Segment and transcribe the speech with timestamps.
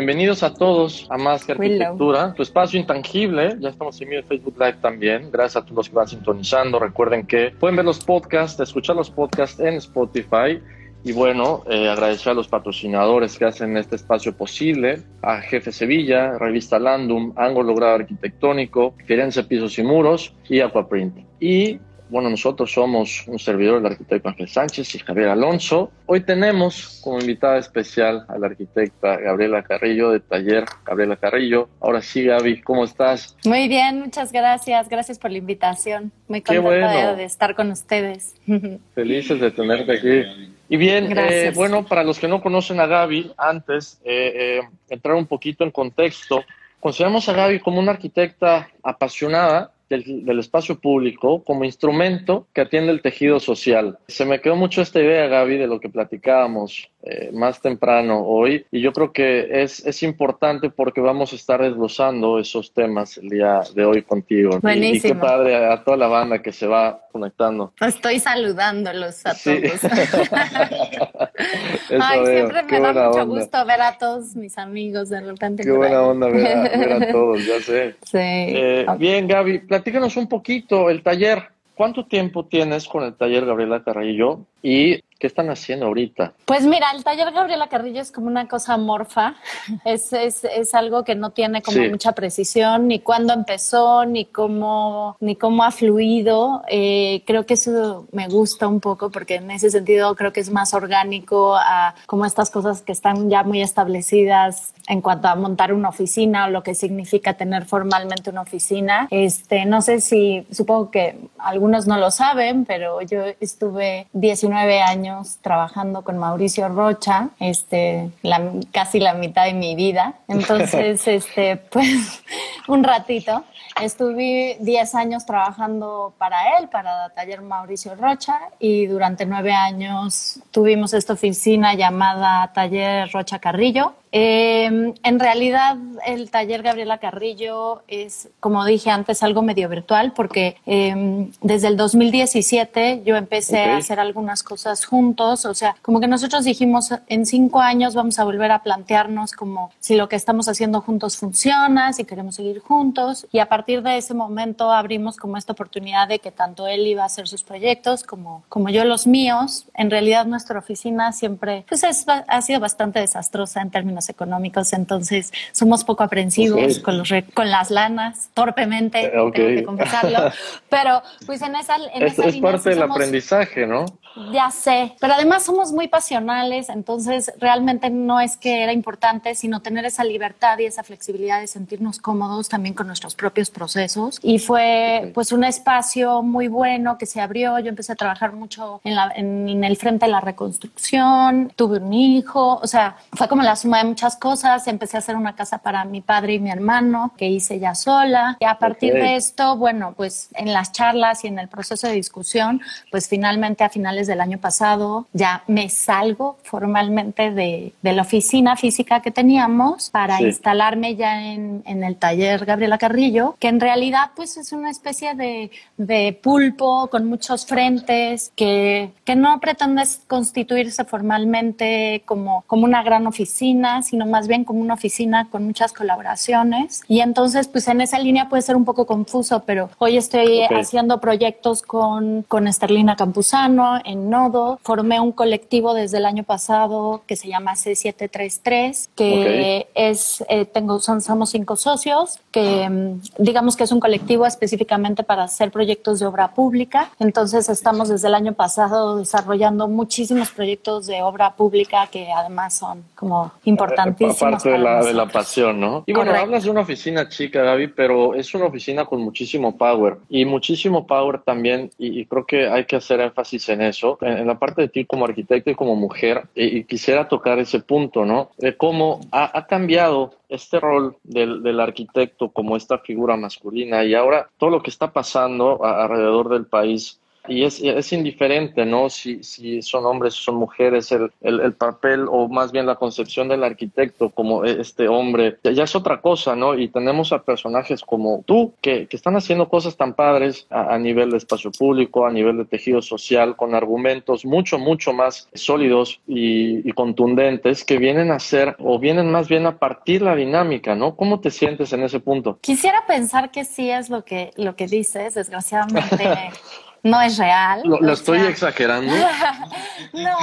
[0.00, 3.54] Bienvenidos a todos a Más que Arquitectura, tu espacio intangible.
[3.60, 5.30] Ya estamos en Facebook Live también.
[5.30, 6.78] Gracias a todos los que van sintonizando.
[6.78, 10.58] Recuerden que pueden ver los podcasts, escuchar los podcasts en Spotify.
[11.04, 16.38] Y bueno, eh, agradecer a los patrocinadores que hacen este espacio posible, a Jefe Sevilla,
[16.38, 21.18] Revista Landum, Ángulo Grado Arquitectónico, Firenze Pisos y Muros y Aquaprint.
[21.40, 21.78] Y
[22.10, 25.92] bueno, nosotros somos un servidor del arquitecto Ángel Sánchez y Javier Alonso.
[26.06, 31.68] Hoy tenemos como invitada especial a la arquitecta Gabriela Carrillo de Taller Gabriela Carrillo.
[31.80, 33.36] Ahora sí, Gaby, ¿cómo estás?
[33.44, 34.88] Muy bien, muchas gracias.
[34.88, 36.10] Gracias por la invitación.
[36.26, 38.34] Muy contenta de, estar con ustedes.
[38.94, 40.56] Felices de tenerte aquí.
[40.68, 45.14] Y bien, eh, bueno, para los que no conocen a Gaby, antes, eh, eh, entrar
[45.14, 46.44] un poquito en contexto,
[46.80, 53.02] consideramos a Gaby como una arquitecta apasionada del, espacio público como instrumento que atiende el
[53.02, 53.98] tejido social.
[54.06, 58.66] Se me quedó mucho esta idea, Gaby, de lo que platicábamos eh, más temprano hoy
[58.70, 63.30] y yo creo que es, es importante porque vamos a estar desglosando esos temas el
[63.30, 64.58] día de hoy contigo.
[64.60, 64.96] Buenísimo.
[64.96, 67.72] Y, qué padre a toda la banda que se va conectando.
[67.80, 69.82] Estoy saludándolos a todos.
[72.00, 75.62] Ay, siempre me da mucho gusto ver a todos mis amigos de repente.
[75.62, 77.94] Qué buena onda ver a, todos, ya sé.
[78.02, 78.18] Sí.
[78.18, 81.44] Eh, bien, Gaby, platícanos un poquito el taller.
[81.74, 84.40] ¿Cuánto tiempo tienes con el taller Gabriela Carrillo?
[84.62, 86.32] Y ¿Qué están haciendo ahorita?
[86.46, 89.34] Pues mira, el taller Gabriela Carrillo es como una cosa morfa,
[89.84, 95.18] es, es, es algo que no tiene como mucha precisión, ni cuándo empezó, ni cómo,
[95.20, 96.62] ni cómo ha fluido.
[96.68, 100.50] Eh, creo que eso me gusta un poco porque en ese sentido creo que es
[100.50, 105.74] más orgánico a como estas cosas que están ya muy establecidas en cuanto a montar
[105.74, 109.06] una oficina o lo que significa tener formalmente una oficina.
[109.10, 115.09] Este, no sé si, supongo que algunos no lo saben, pero yo estuve 19 años
[115.40, 120.14] trabajando con Mauricio Rocha, este, la, casi la mitad de mi vida.
[120.28, 122.22] Entonces, este, pues,
[122.68, 123.44] un ratito.
[123.80, 130.92] Estuve 10 años trabajando para él, para Taller Mauricio Rocha, y durante nueve años tuvimos
[130.92, 138.64] esta oficina llamada Taller Rocha Carrillo, Em, en realidad, el taller Gabriela Carrillo es, como
[138.64, 144.42] dije antes, algo medio virtual porque em, desde el 2017 yo empecé a hacer algunas
[144.42, 145.44] cosas juntos.
[145.44, 149.70] O sea, como que nosotros dijimos en cinco años vamos a volver a plantearnos como
[149.78, 153.26] si lo que estamos haciendo juntos funciona, si queremos seguir juntos.
[153.30, 157.02] Y a partir de ese momento abrimos como esta oportunidad de que tanto él iba
[157.02, 159.66] a hacer sus proyectos como, como yo los míos.
[159.74, 165.84] En realidad, nuestra oficina siempre pues ha sido bastante desastrosa en términos económicos, entonces somos
[165.84, 170.32] poco aprensivos con, los con las lanas, torpemente, tengo que confesarlo,
[170.70, 173.84] pero pues en esa, en es, es parte del aprendizaje, ¿no?
[174.32, 179.60] Ya sé, pero además somos muy pasionales, entonces realmente no es que era importante, sino
[179.60, 184.18] tener esa libertad y esa flexibilidad de sentirnos cómodos también con nuestros propios procesos.
[184.22, 187.58] Y fue pues un espacio muy bueno que se abrió.
[187.58, 191.92] Yo empecé a trabajar mucho en, la, en, el frente de la reconstrucción, tuve un
[191.92, 194.66] hijo, o sea, fue como la suma de muchas cosas.
[194.66, 198.36] Empecé a hacer una casa para mi padre y mi hermano, que hice ya sola.
[198.40, 201.94] Y a partir de esto, bueno, pues en las charlas y en el proceso de
[201.94, 202.60] discusión,
[202.90, 208.56] pues finalmente a finales del año pasado ya me salgo formalmente de, de la oficina
[208.56, 214.10] física que teníamos para instalarme ya en, en, el taller Gabriela Carrillo, que en realidad
[214.14, 220.84] pues es una especie de, de pulpo con muchos frentes que, que no pretende constituirse
[220.84, 226.82] formalmente como, como una gran oficina, sino más bien como una oficina con muchas colaboraciones.
[226.88, 231.00] Y entonces, pues en esa línea puede ser un poco confuso, pero hoy estoy haciendo
[231.00, 234.58] proyectos con, con Esterlina Campuzano en Nodo.
[234.62, 240.80] Formé un colectivo desde el año pasado que se llama C733, que es, eh, tengo,
[240.80, 246.00] son, somos cinco socios, que mm, digamos que es un colectivo específicamente para hacer proyectos
[246.00, 246.90] de obra pública.
[246.98, 252.84] Entonces estamos desde el año pasado desarrollando muchísimos proyectos de obra pública que además son
[252.94, 254.22] como importantísimos.
[254.22, 255.84] Aparte de la, de la pasión, ¿no?
[255.86, 259.96] Y bueno, hablas de una oficina chica, Gaby, pero es una oficina con muchísimo power
[260.08, 264.38] y muchísimo power también, y, creo que hay que hacer énfasis en eso, en, la
[264.38, 268.30] parte de ti como arquitecto y como mujer, y, quisiera tocar ese punto, ¿no?
[268.38, 273.94] De cómo ha, ha cambiado este rol del, del, arquitecto como esta figura masculina y
[273.94, 278.88] ahora todo lo que está pasando alrededor del país y es, es indiferente, ¿no?
[278.90, 283.28] Si, si son hombres o son mujeres, el, el, papel o más bien la concepción
[283.28, 286.58] del arquitecto como e, este hombre, ya es otra cosa, ¿no?
[286.58, 291.10] Y tenemos a personajes como tú que, que están haciendo cosas tan padres a, nivel
[291.10, 296.68] de espacio público, a nivel de tejido social, con argumentos mucho, mucho más sólidos y,
[296.68, 300.96] y contundentes que vienen a ser o vienen más bien a partir la dinámica, ¿no?
[300.96, 302.38] ¿Cómo te sientes en ese punto?
[302.40, 306.30] Quisiera pensar que sí es lo que, lo que dices, desgraciadamente.
[306.82, 307.62] no es real.
[307.64, 308.92] Lo, estoy exagerando.
[309.92, 310.18] no,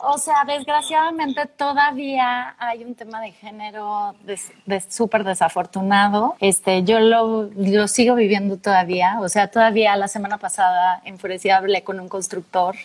[0.00, 6.36] o sea, desgraciadamente todavía hay un tema de género de, súper desafortunado.
[6.40, 9.18] Este, yo lo, lo, sigo viviendo todavía.
[9.20, 12.76] O sea, todavía la semana pasada enfurecida hablé con un constructor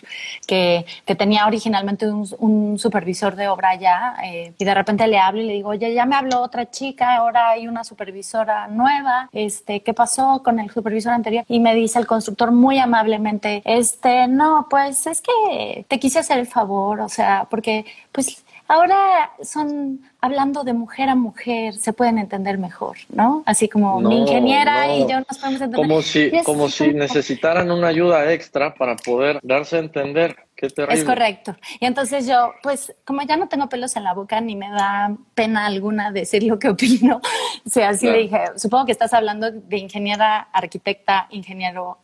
[0.46, 5.18] que, que tenía originalmente un, un, supervisor de obra ya eh, y de repente le
[5.18, 9.28] hablo y le digo, oye, ya me habló otra chica, ahora hay una supervisora nueva.
[9.32, 11.44] Este, ¿qué pasó con el supervisor anterior?
[11.48, 16.38] Y me dice el constructor muy amablemente, este, no, pues es que te quise hacer
[16.38, 22.18] el favor, o sea, porque pues ahora son hablando de mujer a mujer, se pueden
[22.18, 23.42] entender mejor, ¿no?
[23.46, 25.76] Así como mi ingeniera y yo nos podemos entender.
[25.76, 30.45] Como si, como si necesitaran una ayuda extra para poder darse a entender.
[30.56, 30.98] Qué terrible.
[30.98, 31.54] Es correcto.
[31.78, 35.14] Y entonces yo, pues, como ya no tengo pelos en la boca ni me da
[35.34, 37.20] pena alguna decir lo que opino,
[37.64, 41.98] o sea, así le dije, supongo que estás hablando de ingeniera, arquitecta, ingeniero,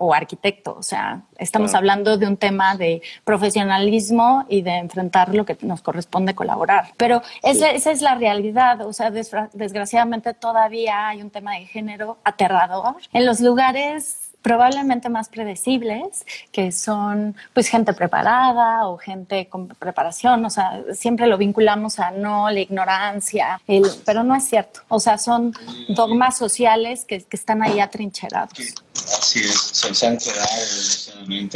[0.00, 0.76] o arquitecto.
[0.78, 5.82] O sea, estamos hablando de un tema de profesionalismo y de enfrentar lo que nos
[5.82, 6.92] corresponde colaborar.
[6.96, 8.80] Pero esa, es la realidad.
[8.86, 15.28] O sea, desgraciadamente todavía hay un tema de género aterrador en los lugares probablemente más
[15.28, 21.98] predecibles, que son pues gente preparada o gente con preparación, o sea, siempre lo vinculamos
[21.98, 25.52] a no, la ignorancia, el, pero no es cierto, o sea, son
[25.88, 28.74] dogmas sociales que, que están ahí atrincherados.
[29.18, 30.46] Así es, se han quedado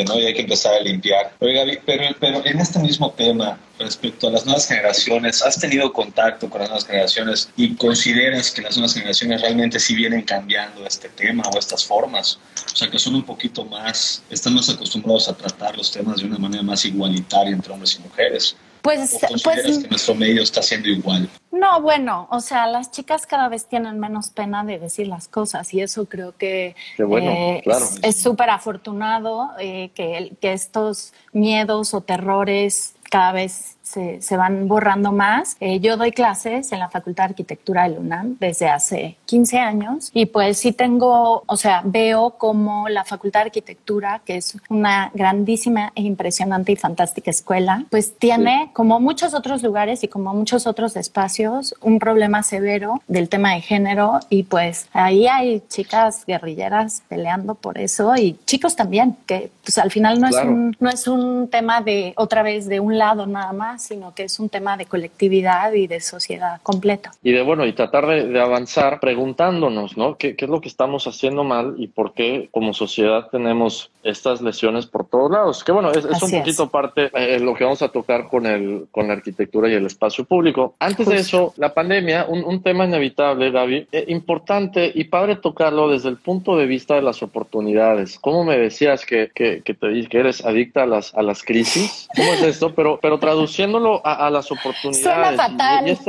[0.06, 0.18] ¿no?
[0.18, 1.34] Y hay que empezar a limpiar.
[1.38, 6.48] Pero, pero, pero en este mismo tema, respecto a las nuevas generaciones, ¿has tenido contacto
[6.48, 11.08] con las nuevas generaciones y consideras que las nuevas generaciones realmente sí vienen cambiando este
[11.08, 12.38] tema o estas formas?
[12.72, 16.26] O sea, que son un poquito más, están más acostumbrados a tratar los temas de
[16.26, 18.56] una manera más igualitaria entre hombres y mujeres.
[18.82, 21.28] Pues, pues que nuestro medio está siendo igual?
[21.52, 25.72] No, bueno, o sea, las chicas cada vez tienen menos pena de decir las cosas
[25.72, 27.62] y eso creo que eh,
[28.02, 35.12] es súper afortunado eh, que, que estos miedos o terrores cada vez se, van borrando
[35.12, 35.56] más.
[35.60, 40.10] Eh, yo doy clases en la Facultad de Arquitectura de UNAM desde hace 15 años
[40.14, 45.10] y pues sí tengo, o sea, veo como la Facultad de Arquitectura, que es una
[45.14, 50.66] grandísima e impresionante y fantástica escuela, pues tiene, como muchos otros lugares y como muchos
[50.66, 57.02] otros espacios, un problema severo del tema de género y pues ahí hay chicas guerrilleras
[57.08, 61.06] peleando por eso y chicos también, que pues al final no, es, un, no es
[61.06, 64.76] un tema de otra vez de un lado nada más, sino que es un tema
[64.76, 67.12] de colectividad y de sociedad completa.
[67.22, 70.16] Y de bueno, y tratar de, avanzar preguntándonos, ¿no?
[70.16, 74.40] ¿Qué, ¿Qué, es lo que estamos haciendo mal y por qué como sociedad tenemos estas
[74.40, 75.64] lesiones por todos lados?
[75.64, 78.46] Que bueno, es, es un poquito parte de eh, lo que vamos a tocar con,
[78.46, 80.74] el, con la arquitectura y el espacio público.
[80.78, 85.90] Antes de eso, la pandemia, un, un tema inevitable, Gaby, eh, importante y padre tocarlo
[85.90, 88.18] desde el punto de vista de las oportunidades.
[88.18, 92.08] ¿Cómo me decías que, que, que, te, que eres adicta a las, a las crisis?
[92.14, 92.74] ¿Cómo es esto?
[92.74, 93.71] Pero, pero traduciendo
[94.04, 96.00] a, las oportunidades.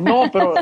[0.00, 0.54] no, pero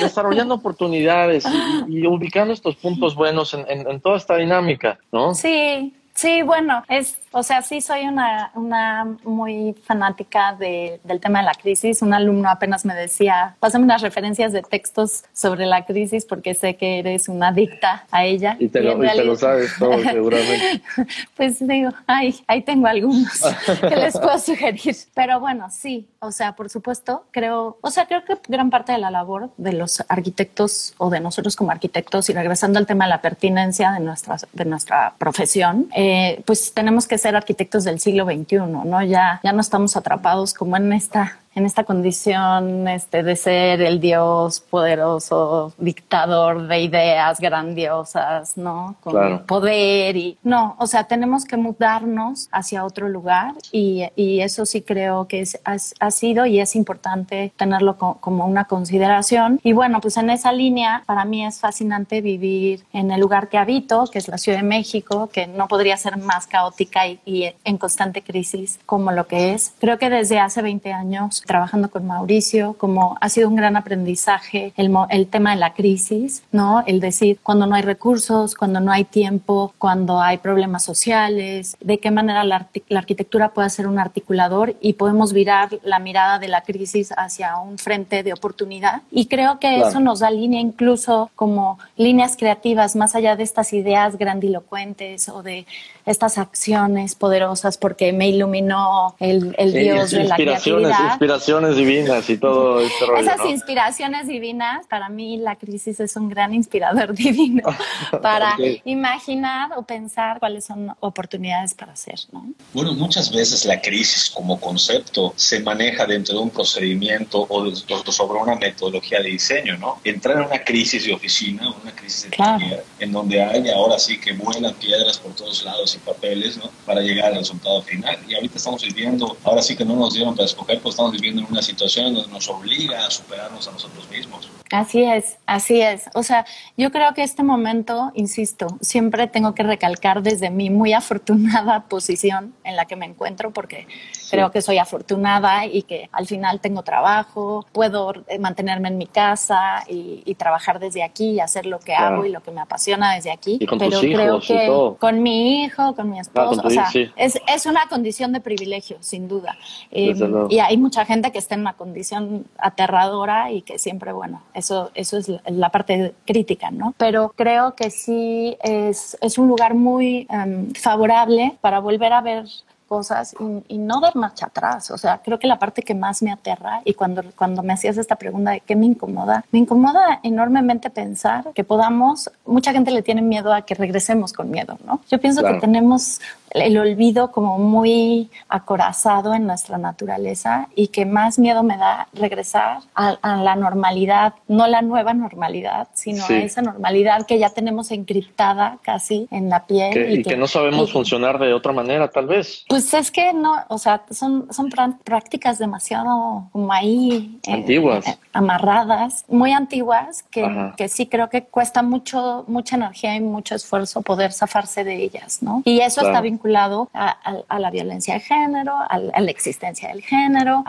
[0.00, 1.44] desarrollando oportunidades
[1.88, 5.34] y, ubicando estos puntos buenos en, toda esta dinámica, ¿no?
[5.34, 11.40] Sí, Sí, bueno, es, o sea, sí soy una, una muy fanática de, del tema
[11.40, 12.00] de la crisis.
[12.00, 16.76] Un alumno apenas me decía, pásame unas referencias de textos sobre la crisis porque sé
[16.76, 18.56] que eres una adicta a ella.
[18.58, 20.82] Y te, lo, sabes todo, seguramente.
[21.36, 23.42] pues digo, ay, ahí tengo algunos
[23.86, 24.96] que les puedo sugerir.
[25.12, 28.98] Pero bueno, sí, o sea, por supuesto, creo, o sea, creo que gran parte de
[28.98, 33.10] la labor de los arquitectos o de nosotros como arquitectos, y regresando al tema de
[33.10, 36.05] la pertinencia de nuestra, de nuestra profesión, eh,
[36.44, 39.02] pues tenemos que ser arquitectos del siglo XXI, ¿no?
[39.02, 43.98] Ya, ya no estamos atrapados como en esta en esta condición este, de ser el
[43.98, 48.96] Dios poderoso, dictador de ideas grandiosas, ¿no?
[49.00, 54.66] Con poder y no, o sea, tenemos que mudarnos hacia otro lugar y, y eso
[54.66, 59.58] sí creo que es, ha, sido y es importante tenerlo como una consideración.
[59.62, 63.56] Y bueno, pues en esa línea, para mí es fascinante vivir en el lugar que
[63.56, 67.50] habito, que es la Ciudad de México, que no podría ser más caótica y, y
[67.64, 69.72] en constante crisis como lo que es.
[69.80, 74.72] Creo que desde hace 20 años trabajando con Mauricio, como ha sido un gran aprendizaje
[74.76, 76.82] el, el tema de la crisis, ¿no?
[76.86, 81.98] El decir cuando no hay recursos, cuando no hay tiempo, cuando hay problemas sociales, de
[81.98, 86.48] qué manera la, la arquitectura puede ser un articulador y podemos virar la mirada de
[86.48, 89.02] la crisis hacia un frente de oportunidad.
[89.10, 93.72] Y creo que eso nos da línea incluso como líneas creativas más allá de estas
[93.72, 95.66] ideas grandilocuentes o de
[96.04, 102.38] estas acciones poderosas porque me iluminó el, el Dios de la creatividad inspiraciones divinas y
[102.38, 107.62] todo este rollo, Esas inspiraciones divinas, para mí la crisis es un gran inspirador divino
[108.22, 112.46] para imaginar o pensar cuáles son oportunidades para hacer, ¿no?
[112.72, 118.40] Bueno, muchas veces la crisis como concepto se maneja dentro de un procedimiento o, sobre
[118.40, 120.00] una metodología de diseño, ¿no?
[120.04, 124.32] Entrar en una crisis de oficina, una crisis de en donde hay ahora sí que
[124.32, 126.70] vuelan piedras por todos lados y papeles, ¿no?
[126.84, 128.18] Para llegar al resultado final.
[128.28, 131.25] Y ahorita estamos viviendo, ahora sí que no nos dieron para escoger, pues estamos viviendo
[131.28, 134.50] en una situación nos obliga a superarnos a nosotros mismos.
[134.70, 136.04] Así es, así es.
[136.14, 136.44] O sea,
[136.76, 142.54] yo creo que este momento, insisto, siempre tengo que recalcar desde mi muy afortunada posición
[142.64, 143.86] en la que me encuentro, porque
[144.30, 149.06] creo que soy afortunada y que al final tengo trabajo, puedo eh, mantenerme en mi
[149.06, 153.14] casa y, trabajar desde aquí y hacer lo que hago y lo que me apasiona
[153.14, 153.58] desde aquí.
[153.58, 158.32] Pero creo que con mi hijo, con mi esposo, o sea, es, es, una condición
[158.32, 159.56] de privilegio, sin duda.
[159.90, 160.14] Eh,
[160.50, 164.90] y hay mucha gente que está en una condición aterradora y que siempre, bueno, eso,
[164.94, 166.94] eso es la parte crítica, ¿no?
[166.98, 172.44] Pero creo que sí es, es un lugar muy em, favorable para volver a ver
[172.86, 173.34] cosas
[173.68, 174.90] y, no dar marcha atrás.
[174.90, 177.96] O sea, creo que la parte que más me aterra y cuando, cuando me hacías
[177.98, 183.02] esta pregunta de qué me incomoda, me incomoda enormemente pensar que podamos, mucha gente le
[183.02, 185.00] tiene miedo a que regresemos con miedo, ¿no?
[185.10, 186.20] Yo pienso que tenemos
[186.62, 192.80] el olvido como muy acorazado en nuestra naturaleza y que más miedo me da regresar
[192.94, 198.78] a, la normalidad, no la nueva normalidad, sino a esa normalidad que ya tenemos encriptada
[198.82, 200.18] casi en la piel.
[200.18, 202.64] y, que, no sabemos funcionar de otra manera, tal vez.
[202.68, 204.70] Pues es que no, o sea, son, son
[205.04, 207.38] prácticas demasiado como ahí.
[207.46, 208.06] Eh, antiguas.
[208.06, 213.54] Eh, amarradas, muy antiguas, que, que sí creo que cuesta mucho, mucha energía y mucho
[213.54, 215.62] esfuerzo poder zafarse de ellas, ¿no?
[215.64, 220.64] Y eso está vinculado vinculado a, la violencia de género, a, la existencia del género,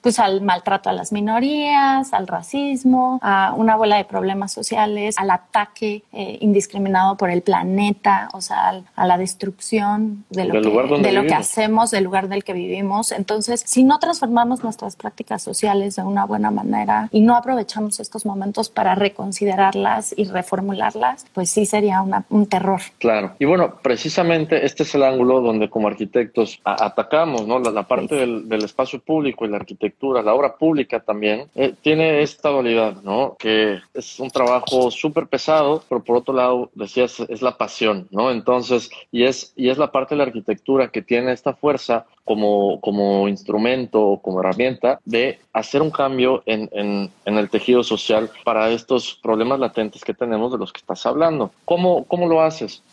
[0.00, 5.30] pues al maltrato a las minorías, al racismo, a una bola de problemas sociales, al
[5.30, 11.12] ataque eh, indiscriminado por el planeta, o sea, a la destrucción de lo, que, de
[11.12, 13.12] lo que hacemos, del lugar del que vivimos.
[13.12, 18.26] Entonces, si no transformamos nuestras prácticas sociales de una buena manera y no aprovechamos estos
[18.26, 22.80] momentos para reconsiderarlas y reformularlas, pues sí sería un terror.
[22.98, 23.34] Claro.
[23.38, 27.58] Y bueno, precisamente este es el ángulo donde como arquitectos atacamos, ¿no?
[27.58, 32.50] La, parte del, espacio público y la arquitectura, la obra pública también, eh, tiene esta
[32.50, 33.36] dualidad, ¿no?
[33.38, 38.30] Que es un trabajo súper pesado, pero por otro lado, decías, es la pasión, ¿no?
[38.30, 42.80] Entonces, y es, y es la parte de la arquitectura que tiene esta fuerza como,
[42.80, 48.30] como instrumento o como herramienta de hacer un cambio en, en, en, el tejido social
[48.44, 51.50] para estos problemas latentes que tenemos de los que estás hablando.
[51.64, 52.84] ¿Cómo, cómo lo haces?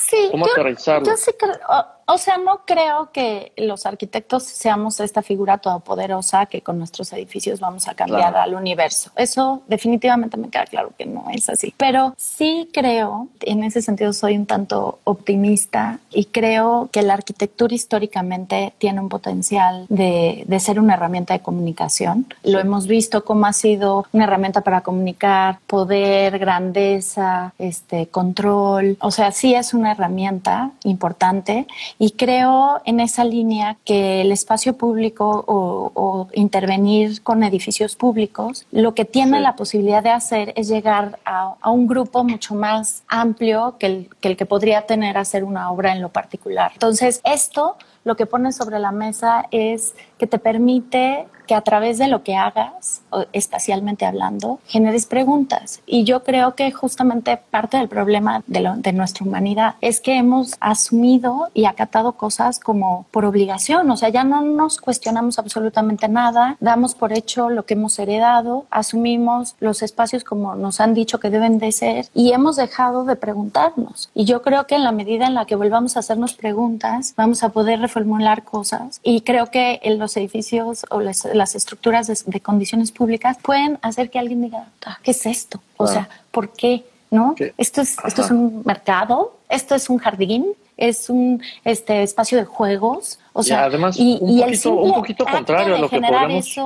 [0.00, 1.06] Sí, ¿Cómo aterrizarlo?
[1.06, 1.54] Yo sí creo,
[2.12, 7.60] o sea, no creo que los arquitectos seamos esta figura todopoderosa que con nuestros edificios
[7.60, 9.10] vamos a cambiar al universo.
[9.16, 11.74] Eso definitivamente me queda claro que no es así.
[11.76, 17.74] Pero sí creo, en ese sentido soy un tanto optimista y creo que la arquitectura
[17.74, 22.26] históricamente tiene un potencial de, de ser una herramienta de comunicación.
[22.42, 28.96] Lo hemos visto como ha sido una herramienta para comunicar poder, grandeza, este, control.
[29.00, 31.66] O sea, sí es una herramienta importante
[32.02, 38.94] y creo en esa línea que el espacio público o, intervenir con edificios públicos, lo
[38.94, 43.86] que tiene la posibilidad de hacer es llegar a, un grupo mucho más amplio que
[43.86, 46.70] el, que el que podría tener hacer una obra en lo particular.
[46.72, 51.98] Entonces, esto lo que pone sobre la mesa es que te permite que a través
[51.98, 53.02] de lo que hagas,
[53.32, 55.80] espacialmente hablando, generes preguntas.
[55.84, 60.54] Y yo creo que justamente parte del problema de, de, nuestra humanidad es que hemos
[60.60, 63.90] asumido y acatado cosas como por obligación.
[63.90, 68.66] O sea, ya no nos cuestionamos absolutamente nada, damos por hecho lo que hemos heredado,
[68.70, 73.16] asumimos los espacios como nos han dicho que deben de ser y hemos dejado de
[73.16, 74.08] preguntarnos.
[74.14, 77.42] Y yo creo que en la medida en la que volvamos a hacernos preguntas, vamos
[77.42, 79.00] a poder reformular cosas.
[79.02, 84.10] Y creo que en los edificios o las las estructuras de, condiciones públicas pueden hacer
[84.10, 85.60] que alguien diga, ah, ¿qué es esto?
[85.78, 86.84] O sea, ¿por qué?
[87.10, 87.34] ¿No?
[87.56, 90.44] Esto es, esto es un mercado, esto es un jardín,
[90.76, 95.76] es un este espacio de juegos, o sea, además y, un, poquito, un poquito contrario
[95.76, 96.58] a lo que podemos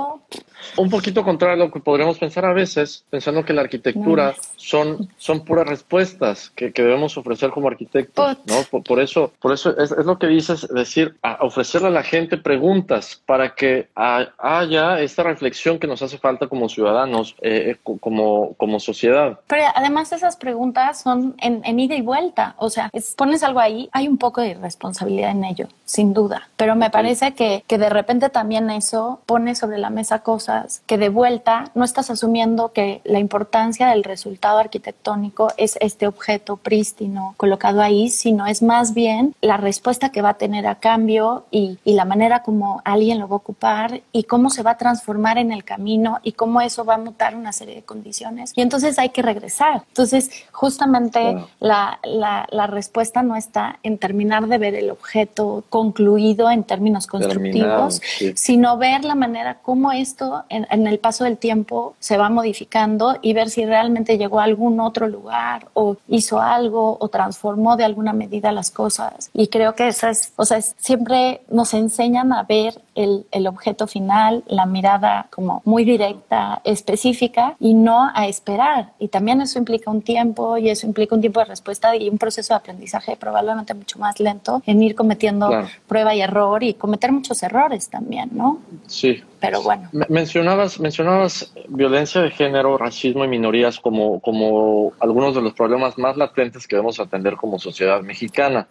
[0.76, 5.08] un poquito contrario a lo que podríamos pensar a veces, pensando que la arquitectura son,
[5.16, 8.80] son puras respuestas que, que debemos ofrecer como arquitectos, ¿no?
[8.82, 13.20] Por, eso, por eso es, es, lo que dices, decir, ofrecerle a la gente preguntas
[13.26, 18.80] para que haya esta reflexión que nos hace falta como ciudadanos, eh, eh, como, como
[18.80, 19.38] sociedad.
[19.46, 23.88] Pero además esas preguntas son en, en ida y vuelta, o sea, pones algo ahí,
[23.92, 27.90] hay un poco de responsabilidad en ello, sin duda, pero me parece que, que de
[27.90, 33.00] repente también eso pone sobre la mesa cosas que de vuelta no estás asumiendo que
[33.04, 39.34] la importancia del resultado arquitectónico es este objeto prístino colocado ahí, sino es más bien
[39.40, 43.28] la respuesta que va a tener a cambio y, y la manera como alguien lo
[43.28, 46.84] va a ocupar y cómo se va a transformar en el camino y cómo eso
[46.84, 48.52] va a mutar una serie de condiciones.
[48.56, 49.82] Y entonces hay que regresar.
[49.88, 56.43] Entonces, justamente la, la, la, respuesta no está en terminar de ver el objeto concluido
[56.50, 58.00] en términos constructivos,
[58.34, 63.32] sino ver la manera como esto en, el paso del tiempo se va modificando y
[63.32, 68.12] ver si realmente llegó a algún otro lugar o hizo algo o transformó de alguna
[68.12, 69.30] medida las cosas.
[69.32, 74.44] Y creo que esas, o sea, siempre nos enseñan a ver el, el objeto final,
[74.46, 78.92] la mirada como muy directa, específica y no a esperar.
[78.98, 82.18] Y también eso implica un tiempo y eso implica un tiempo de respuesta y un
[82.18, 85.50] proceso de aprendizaje probablemente mucho más lento en ir cometiendo
[85.86, 88.60] prueba y error y cometer muchos errores también, ¿no?
[88.86, 89.22] Sí.
[89.40, 89.90] Pero bueno.
[90.08, 96.16] Mencionabas, mencionabas violencia de género, racismo y minorías como, como algunos de los problemas más
[96.16, 98.66] latentes que debemos atender como sociedad mexicana.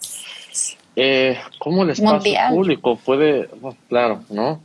[0.96, 3.50] Eh, ¿Cómo el espacio público puede,
[3.90, 4.62] claro, ¿no?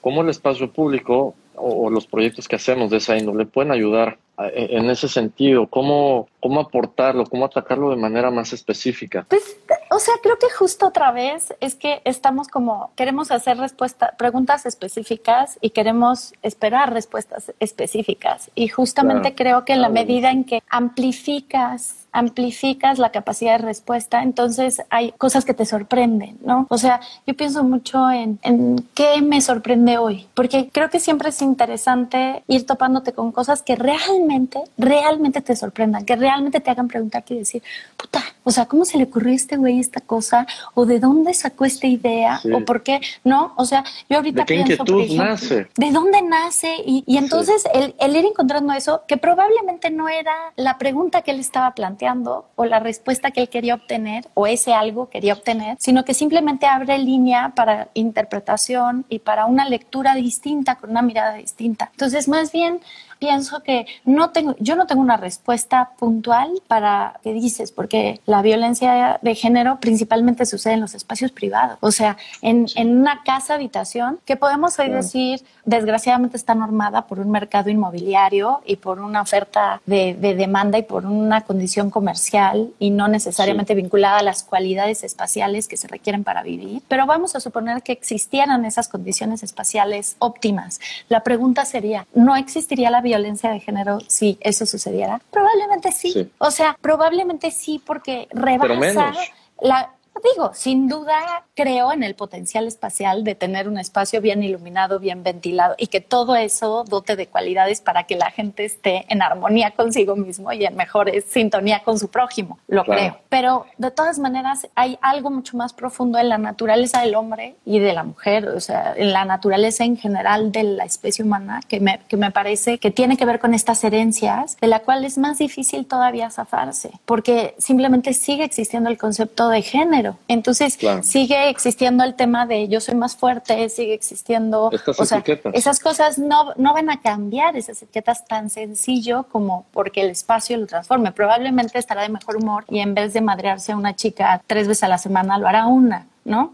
[0.00, 4.90] ¿Cómo el espacio público o, los proyectos que hacemos de esa índole pueden ayudar en
[4.90, 5.66] ese sentido?
[5.66, 7.24] ¿Cómo, ¿Cómo aportarlo?
[7.24, 9.24] ¿Cómo atacarlo de manera más específica?
[9.30, 9.56] Pues,
[9.90, 14.66] o sea, creo que justo otra vez es que estamos como, queremos hacer respuestas, preguntas
[14.66, 18.50] específicas y queremos esperar respuestas específicas.
[18.54, 24.22] Y justamente creo que en la medida en que amplificas amplificas la capacidad de respuesta,
[24.22, 26.66] entonces hay cosas que te sorprenden, ¿no?
[26.70, 31.30] O sea, yo pienso mucho en, en qué me sorprende hoy, porque creo que siempre
[31.30, 36.88] es interesante ir topándote con cosas que realmente, realmente te sorprendan, que realmente te hagan
[36.88, 37.62] preguntarte y decir,
[37.96, 40.46] puta, o sea, ¿cómo se le ocurrió a este güey esta cosa?
[40.74, 42.40] ¿O de dónde sacó esta idea?
[42.52, 43.00] ¿O por qué?
[43.24, 43.52] ¿No?
[43.56, 45.68] O sea, yo ahorita ¿De qué pienso, inquietud nace?
[45.76, 46.76] ¿De dónde nace?
[46.84, 51.30] Y, y entonces el, el ir encontrando eso, que probablemente no era la pregunta que
[51.30, 55.76] él estaba planteando, o la respuesta que él quería obtener o ese algo quería obtener,
[55.78, 61.34] sino que simplemente abre línea para interpretación y para una lectura distinta, con una mirada
[61.34, 61.90] distinta.
[61.92, 62.80] Entonces, más bien
[63.24, 68.42] pienso que no tengo, yo no tengo una respuesta puntual para qué dices, porque la
[68.42, 71.78] violencia de género principalmente sucede en los espacios privados.
[71.80, 77.18] O sea, en, en una casa habitación, que podemos hoy decir, desgraciadamente está normada por
[77.18, 82.74] un mercado inmobiliario y por una oferta de, de demanda y por una condición comercial
[82.78, 86.82] y no necesariamente vinculada a las cualidades espaciales que se requieren para vivir.
[86.88, 90.78] Pero vamos a suponer que existieran esas condiciones espaciales óptimas.
[91.08, 95.20] La pregunta sería, ¿no existiría la violencia violencia de género si eso sucediera?
[95.30, 96.30] Probablemente sí.
[96.38, 99.12] O sea, probablemente sí porque rebasa
[99.60, 104.98] la digo, sin duda creo en el potencial espacial de tener un espacio bien iluminado,
[104.98, 109.22] bien ventilado y que todo eso dote de cualidades para que la gente esté en
[109.22, 113.18] armonía consigo mismo y en mejor sintonía con su prójimo, lo creo.
[113.28, 117.78] Pero de todas maneras hay algo mucho más profundo en la naturaleza del hombre y
[117.78, 121.80] de la mujer, o sea, en la naturaleza en general de la especie humana que
[121.80, 125.18] me, que me parece que tiene que ver con estas herencias de la cual es
[125.18, 130.03] más difícil todavía zafarse, porque simplemente sigue existiendo el concepto de género.
[130.28, 134.70] Entonces sigue existiendo el tema de yo soy más fuerte, sigue existiendo...
[134.98, 140.02] o sea, esas cosas no, no van a cambiar, esas etiquetas tan sencillo como porque
[140.02, 141.12] el espacio lo transforme.
[141.12, 144.84] Probablemente estará de mejor humor y en vez de madrearse a una chica tres veces
[144.84, 146.52] a la semana, lo hará una, ¿no?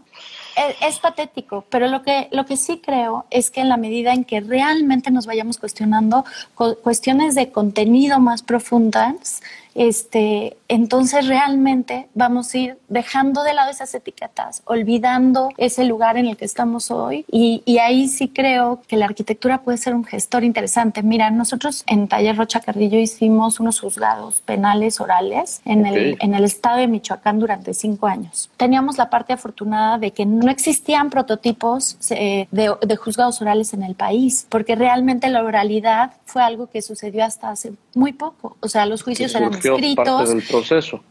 [0.81, 4.23] es, patético, pero lo que, lo que sí creo es que en la medida en
[4.23, 9.41] que realmente nos vayamos cuestionando cuestiones de contenido más profundas,
[9.75, 16.27] este, entonces realmente vamos a ir dejando de lado esas etiquetas, olvidando ese lugar en
[16.27, 20.43] el que estamos hoy y, ahí sí creo que la arquitectura puede ser un gestor
[20.43, 21.01] interesante.
[21.01, 26.43] Mira, nosotros en Taller Rocha Carrillo hicimos unos juzgados penales orales en, el, en el
[26.43, 28.51] estado de Michoacán durante cinco años.
[28.57, 33.81] Teníamos la parte afortunada de que no existían prototipos eh, de, de juzgados orales en
[33.81, 38.57] el país, porque realmente la oralidad fue algo que sucedió hasta hace muy poco.
[38.59, 39.60] O sea, los juicios eran
[39.95, 41.03] Parte del proceso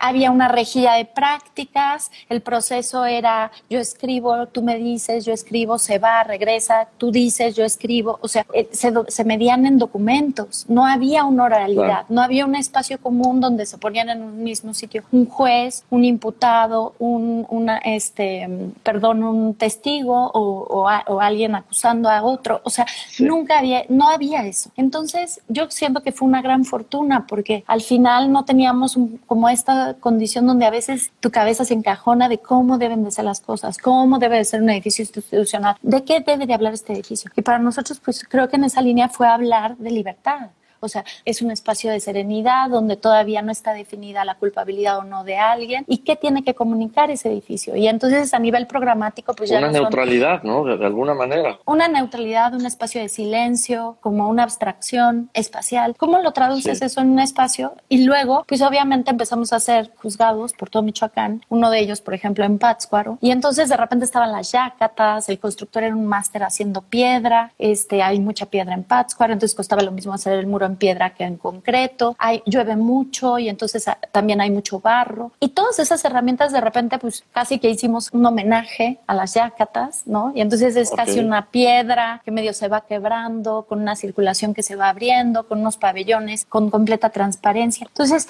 [0.00, 5.78] había una rejilla de prácticas, el proceso era yo escribo, tú me dices, yo escribo,
[5.78, 10.86] se va, regresa, tú dices, yo escribo, o sea, eh, se, medían en documentos, no
[10.86, 15.02] había una oralidad, no había un espacio común donde se ponían en un mismo sitio
[15.12, 18.48] un juez, un imputado, un, una, este,
[18.82, 22.86] perdón, un testigo o, o, alguien acusando a otro, o sea,
[23.18, 24.70] nunca había, no había eso.
[24.76, 29.48] Entonces, yo siento que fue una gran fortuna porque al final no teníamos un, como
[29.48, 33.40] esta condición donde a veces tu cabeza se encajona de cómo deben de ser las
[33.40, 37.30] cosas, cómo debe de ser un edificio institucional, de qué debe de hablar este edificio.
[37.36, 40.50] Y para nosotros, pues creo que en esa línea fue hablar de libertad.
[40.80, 45.04] O sea, es un espacio de serenidad donde todavía no está definida la culpabilidad o
[45.04, 47.76] no de alguien y qué tiene que comunicar ese edificio.
[47.76, 49.58] Y entonces a nivel programático, pues ya...
[49.58, 50.64] Una neutralidad, ¿no?
[50.64, 51.58] De, alguna manera.
[51.64, 55.94] Una neutralidad, un espacio de silencio, como una abstracción espacial.
[55.96, 57.74] ¿Cómo lo traduces eso en un espacio?
[57.88, 62.14] Y luego, pues obviamente empezamos a ser juzgados por todo Michoacán, uno de ellos, por
[62.14, 63.18] ejemplo, en Pátzcuaro.
[63.20, 68.02] Y entonces de repente estaban las yacatas, el constructor era un máster haciendo piedra, este,
[68.02, 71.24] hay mucha piedra en Pátzcuaro, entonces costaba lo mismo hacer el muro en piedra que
[71.24, 75.32] en concreto, hay, llueve mucho y entonces ah, también hay mucho barro.
[75.40, 80.02] Y todas esas herramientas de repente, pues casi que hicimos un homenaje a las yacatas,
[80.06, 80.32] ¿no?
[80.34, 84.62] Y entonces es casi una piedra que medio se va quebrando, con una circulación que
[84.62, 87.86] se va abriendo, con unos pabellones, con completa transparencia.
[87.88, 88.28] Entonces,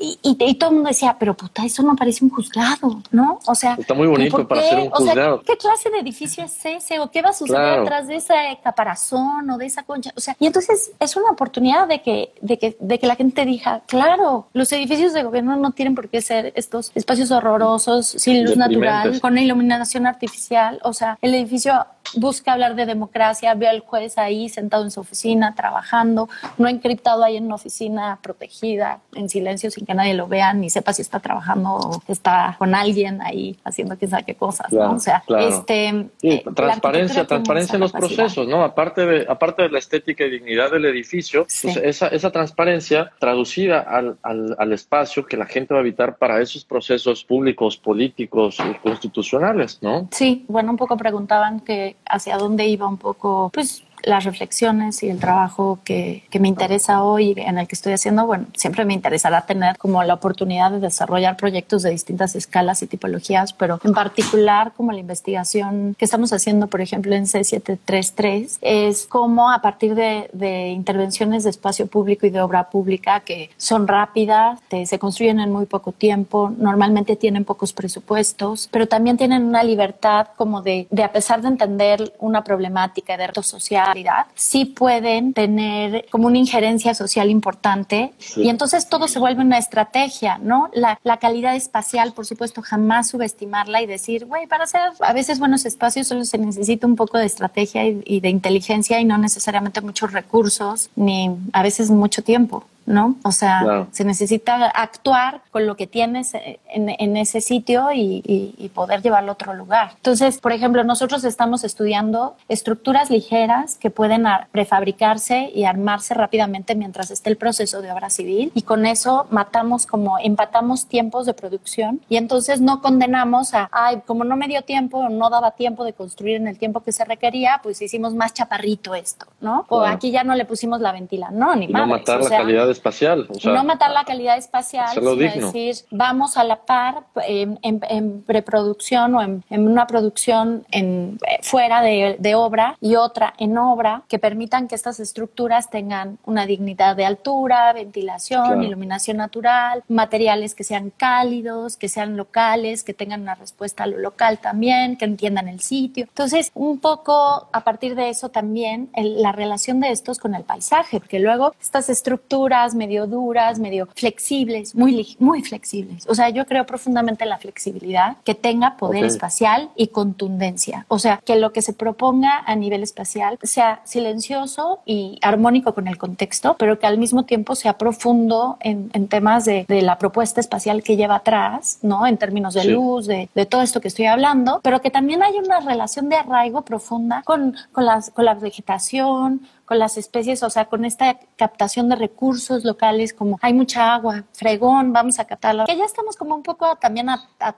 [0.00, 3.40] y, y, todo el mundo decía, pero puta, eso no parece un juzgado, ¿no?
[3.46, 5.42] O sea, está muy bonito para ser un juzgado.
[5.42, 7.00] ¿qué clase de edificio es ese?
[7.00, 10.12] ¿O qué va a suceder detrás de ese caparazón o de esa concha?
[10.16, 13.44] O sea, y entonces es una oportunidad de que, de que, de que la gente
[13.44, 18.44] diga, claro, los edificios de gobierno no tienen por qué ser estos espacios horrorosos, sin
[18.44, 20.80] luz natural, con iluminación artificial.
[20.82, 25.00] O sea, el edificio busca hablar de democracia, ve al juez ahí sentado en su
[25.00, 30.28] oficina, trabajando, no encriptado ahí en una oficina protegida, en silencio, sin que nadie lo
[30.28, 34.34] vea, ni sepa si está trabajando o está con alguien ahí haciendo quién sabe qué
[34.34, 34.92] cosas, ¿no?
[34.92, 36.08] O sea, este...
[36.22, 38.62] Eh, transparencia, transparencia en los procesos, ¿no?
[38.62, 43.80] Aparte de, aparte de la estética y dignidad del edificio, pues esa, esa transparencia traducida
[43.80, 48.58] al, al, al espacio que la gente va a habitar para esos procesos públicos, políticos
[48.58, 50.08] y constitucionales, ¿no?
[50.10, 55.10] Sí, bueno, un poco preguntaban que hacia dónde iba un poco, pues las reflexiones y
[55.10, 58.94] el trabajo que, que, me interesa hoy, en el que estoy haciendo, bueno, siempre me
[58.94, 63.92] interesará tener como la oportunidad de desarrollar proyectos de distintas escalas y tipologías, pero en
[63.92, 69.94] particular como la investigación que estamos haciendo, por ejemplo, en C733, es como a partir
[69.94, 75.40] de, de intervenciones de espacio público y de obra pública que son rápidas, se construyen
[75.40, 80.86] en muy poco tiempo, normalmente tienen pocos presupuestos, pero también tienen una libertad como de,
[80.90, 83.93] de a pesar de entender una problemática de reto social,
[84.34, 90.38] sí pueden tener como una injerencia social importante y entonces todo se vuelve una estrategia,
[90.38, 90.70] ¿no?
[90.72, 95.38] La, la calidad espacial, por supuesto, jamás subestimarla y decir, güey, para hacer a veces
[95.38, 99.18] buenos espacios solo se necesita un poco de estrategia y, y de inteligencia y no
[99.18, 102.64] necesariamente muchos recursos ni a veces mucho tiempo.
[102.86, 103.16] ¿No?
[103.24, 109.30] O sea, se necesita actuar con lo que tienes en, ese sitio y, poder llevarlo
[109.30, 109.92] a otro lugar.
[109.96, 117.10] Entonces, por ejemplo, nosotros estamos estudiando estructuras ligeras que pueden prefabricarse y armarse rápidamente mientras
[117.10, 122.00] esté el proceso de obra civil y con eso matamos como empatamos tiempos de producción
[122.08, 125.92] y entonces no condenamos a, ay, como no me dio tiempo, no daba tiempo de
[125.92, 129.66] construir en el tiempo que se requería, pues hicimos más chaparrito esto, ¿no?
[129.68, 133.26] O aquí ya no le pusimos la ventila, no, ni No matar la calidad espacial.
[133.30, 139.14] O sea, no matar la calidad espacial, sino decir, vamos a la par en, preproducción
[139.14, 144.74] o en, una producción en, fuera de, obra y otra en obra que permitan que
[144.74, 151.88] estas estructuras tengan una dignidad de altura, ventilación, iluminación natural, materiales que sean cálidos, que
[151.88, 156.04] sean locales, que tengan una respuesta a lo local también, que entiendan el sitio.
[156.04, 160.98] Entonces, un poco a partir de eso también la relación de estos con el paisaje,
[161.00, 166.06] porque luego estas estructuras medio duras, medio flexibles, muy, muy flexibles.
[166.08, 170.86] O sea, yo creo profundamente en la flexibilidad, que tenga poder espacial y contundencia.
[170.88, 175.88] O sea, que lo que se proponga a nivel espacial sea silencioso y armónico con
[175.88, 180.82] el contexto, pero que al mismo tiempo sea profundo en, temas de, la propuesta espacial
[180.82, 182.06] que lleva atrás, ¿no?
[182.06, 185.36] En términos de luz, de, de, todo esto que estoy hablando, pero que también hay
[185.38, 190.50] una relación de arraigo profunda con, con, las, con la vegetación, con las especies, o
[190.50, 195.64] sea, con esta captación de recursos locales, como hay mucha agua, fregón, vamos a captarla,
[195.64, 197.08] que ya estamos como un poco también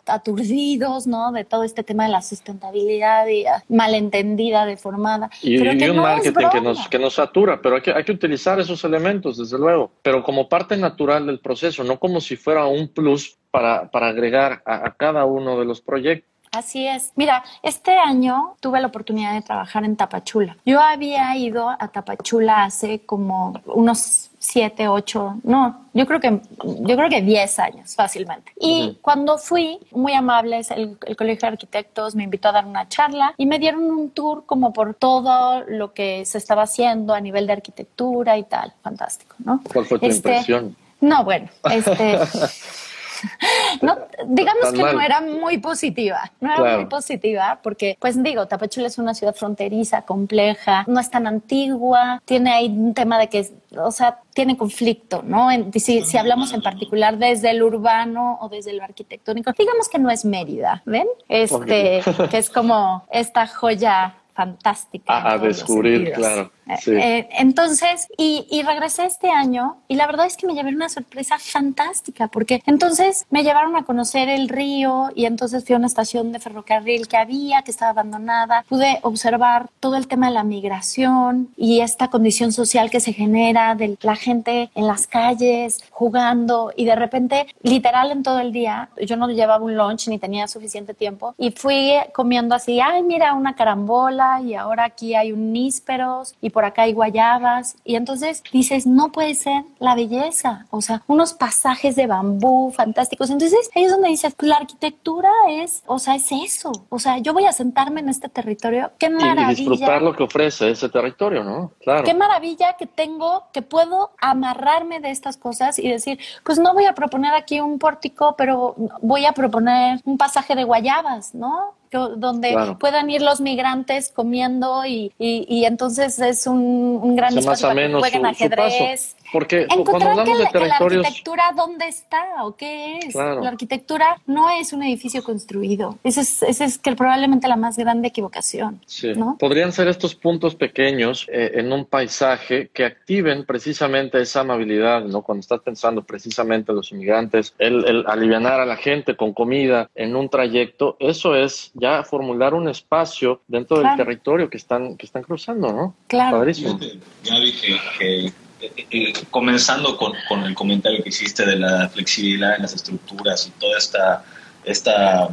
[0.07, 1.33] aturdidos, ¿no?
[1.33, 5.31] De todo este tema de la sustentabilidad y ah, malentendida, deformada.
[5.43, 8.85] Y, un marketing que nos, que nos satura, pero hay que, hay que utilizar esos
[8.85, 13.37] elementos, desde luego, pero como parte natural del proceso, no como si fuera un plus
[13.51, 16.36] para, para agregar a cada uno de los proyectos.
[16.57, 17.13] Así es.
[17.17, 20.57] Mira, este año tuve la oportunidad de trabajar en Tapachula.
[20.65, 26.97] Yo había ido a Tapachula hace como unos siete, ocho, no, yo creo que, yo
[26.97, 28.53] creo que diez años fácilmente.
[28.59, 32.89] Y cuando fui, muy amables, el, el, Colegio de Arquitectos me invitó a dar una
[32.89, 37.21] charla y me dieron un tour como por todo lo que se estaba haciendo a
[37.21, 38.73] nivel de arquitectura y tal.
[38.83, 39.61] Fantástico, ¿no?
[39.73, 40.77] ¿Cuál fue tu este, impresión?
[41.01, 42.19] No, bueno, este...
[43.83, 48.87] no, digamos que no era muy positiva, no era muy positiva porque, pues digo, Tapachula
[48.87, 53.49] es una ciudad fronteriza, compleja, no es tan antigua, tiene ahí un tema de que,
[53.77, 55.49] o sea, tiene conflicto, ¿no?
[55.75, 60.11] si, si hablamos en particular desde el urbano o desde lo arquitectónico, digamos que no
[60.11, 61.07] es Mérida, ¿ven?
[61.29, 65.33] Este, que es como esta joya fantástica.
[65.33, 66.51] A, descubrir, claro.
[66.69, 70.89] Eh, entonces, y, y, regresé este año y la verdad es que me llevé una
[70.89, 75.87] sorpresa fantástica porque entonces me llevaron a conocer el río y entonces fui a una
[75.87, 78.65] estación de ferrocarril que había, que estaba abandonada.
[78.69, 83.77] Pude observar todo el tema de la migración y esta condición social que se genera
[83.77, 88.89] de la gente en las calles jugando y de repente, literal en todo el día,
[89.01, 93.35] yo no llevaba un lunch ni tenía suficiente tiempo y fui comiendo así, ay, mira,
[93.35, 97.77] una carambola y ahora aquí hay un nísperos y por acá hay guayabas.
[97.85, 103.29] Y entonces dices, no puede ser la belleza, o sea, unos pasajes de bambú fantásticos.
[103.29, 106.73] Entonces ahí es donde dices, pues la arquitectura es, o sea, es eso.
[106.89, 108.91] O sea, yo voy a sentarme en este territorio.
[108.99, 109.53] Qué maravilla.
[109.53, 111.73] Y, disfrutar lo que ofrece ese territorio, ¿no?
[111.83, 112.05] Claro.
[112.05, 116.87] Qué maravilla que tengo, que puedo amarrarme de estas cosas y decir, pues no voy
[116.87, 121.75] a proponer aquí un pórtico, pero voy a proponer un pasaje de guayabas, ¿no?
[121.91, 126.59] Donde puedan ir los migrantes comiendo y, y, entonces es un,
[127.03, 129.17] un gran espacio para que jueguen ajedrez.
[129.37, 131.03] Porque cuando hablamos de territorios...
[131.03, 133.15] la arquitectura, ¿dónde está o qué es?
[133.15, 135.99] La arquitectura no es un edificio construido.
[136.05, 138.81] Esa es, ese es que probablemente la más grande equivocación.
[138.87, 139.13] Sí.
[139.39, 145.21] Podrían ser estos puntos pequeños eh, en un paisaje que activen precisamente esa amabilidad, ¿no?
[145.21, 149.91] Cuando estás pensando precisamente en los inmigrantes, el, el aliviar a la gente con comida
[149.95, 155.05] en un trayecto, eso es ya formular un espacio dentro del territorio que están, que
[155.05, 155.95] están cruzando, ¿no?
[156.07, 156.43] Claro.
[156.47, 162.57] Ya vi que eh, eh, comenzando con, con, el comentario que hiciste de la flexibilidad
[162.57, 164.25] en las estructuras y toda esta,
[164.65, 165.29] esta,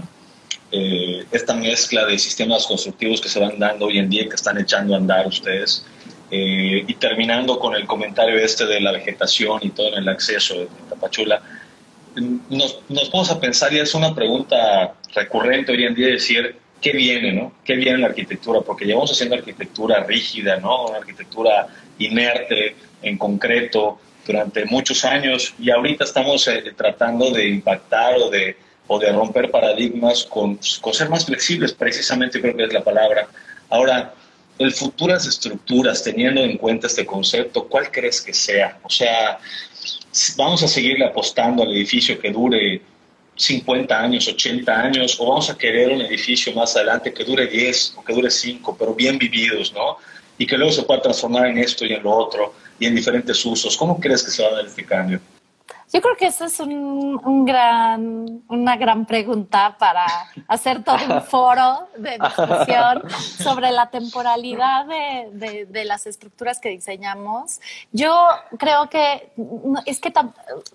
[0.71, 4.57] eh, esta mezcla de sistemas constructivos que se van dando hoy en día que están
[4.57, 5.85] echando a andar ustedes,
[6.35, 10.67] y terminando con el comentario este de la vegetación y todo en el acceso de
[10.89, 11.39] Tapachula,
[12.49, 16.91] nos, nos vamos a pensar, y es una pregunta recurrente hoy en día, decir, ¿qué
[16.91, 17.53] viene, no?
[17.63, 18.59] ¿Qué viene en la arquitectura?
[18.61, 20.87] Porque llevamos haciendo arquitectura rígida, ¿no?
[20.87, 21.67] Una arquitectura
[21.97, 28.55] inerte, en concreto durante muchos años y ahorita estamos eh, tratando de impactar o de,
[28.87, 33.27] o de romper paradigmas con, ser más flexibles, precisamente creo que es la palabra.
[33.69, 34.13] Ahora,
[34.59, 38.77] el futuras estructuras, teniendo en cuenta este concepto, ¿cuál crees que sea?
[38.83, 39.39] O sea,
[40.37, 42.81] vamos a seguirle apostando al edificio que dure
[43.43, 47.95] 50 años, 80 años, o vamos a querer un edificio más adelante que dure 10
[47.97, 49.97] o que dure 5, pero bien vividos, ¿no?
[50.37, 53.45] Y que luego se pueda transformar en esto y en lo otro y en diferentes
[53.45, 53.77] usos.
[53.77, 55.19] ¿Cómo crees que se va a dar este cambio?
[55.93, 60.07] Yo creo que eso es un, gran, una gran pregunta para
[60.47, 67.61] hacer todo un foro de discusión sobre la temporalidad de, de, las estructuras que diseñamos.
[67.91, 68.11] Yo
[68.57, 69.31] creo que
[69.85, 70.11] es que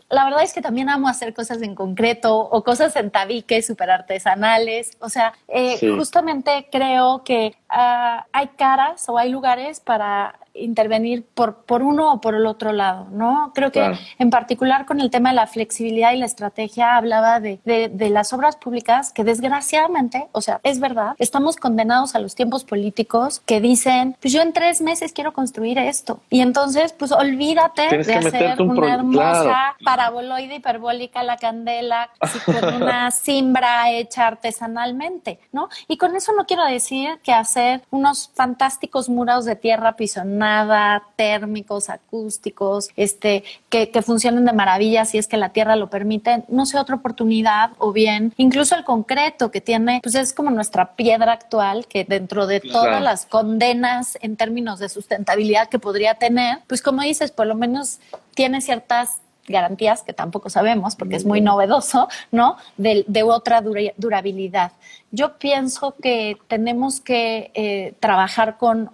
[0.08, 3.90] la verdad es que también amo hacer cosas en concreto o cosas en tabique súper
[3.90, 4.96] artesanales.
[5.00, 11.64] O sea, eh, justamente creo que ah, hay caras o hay lugares para intervenir por,
[11.64, 13.52] por uno o por el otro lado, ¿no?
[13.54, 17.60] Creo que en particular con el tema de la flexibilidad y la estrategia hablaba de,
[17.64, 22.64] de, las obras públicas que desgraciadamente, o sea, es verdad, estamos condenados a los tiempos
[22.64, 26.20] políticos que dicen, pues yo en tres meses quiero construir esto.
[26.30, 32.10] Y entonces, pues olvídate de hacer una hermosa paraboloide hiperbólica la candela
[32.44, 35.68] con una simbra hecha artesanalmente, ¿no?
[35.86, 40.47] Y con eso no quiero decir que hacer unos fantásticos muros de tierra pisonada
[41.16, 46.44] térmicos, acústicos, este, que, que funcionen de maravilla si es que la tierra lo permite,
[46.48, 50.94] no sea otra oportunidad o bien incluso el concreto que tiene, pues es como nuestra
[50.94, 56.58] piedra actual que dentro de todas las condenas en términos de sustentabilidad que podría tener,
[56.66, 58.00] pues como dices, por lo menos
[58.34, 62.56] tiene ciertas garantías que tampoco sabemos porque es muy novedoso, ¿no?
[62.76, 63.62] De, de otra
[63.96, 64.72] durabilidad.
[65.10, 68.90] Yo pienso que tenemos que eh, trabajar con,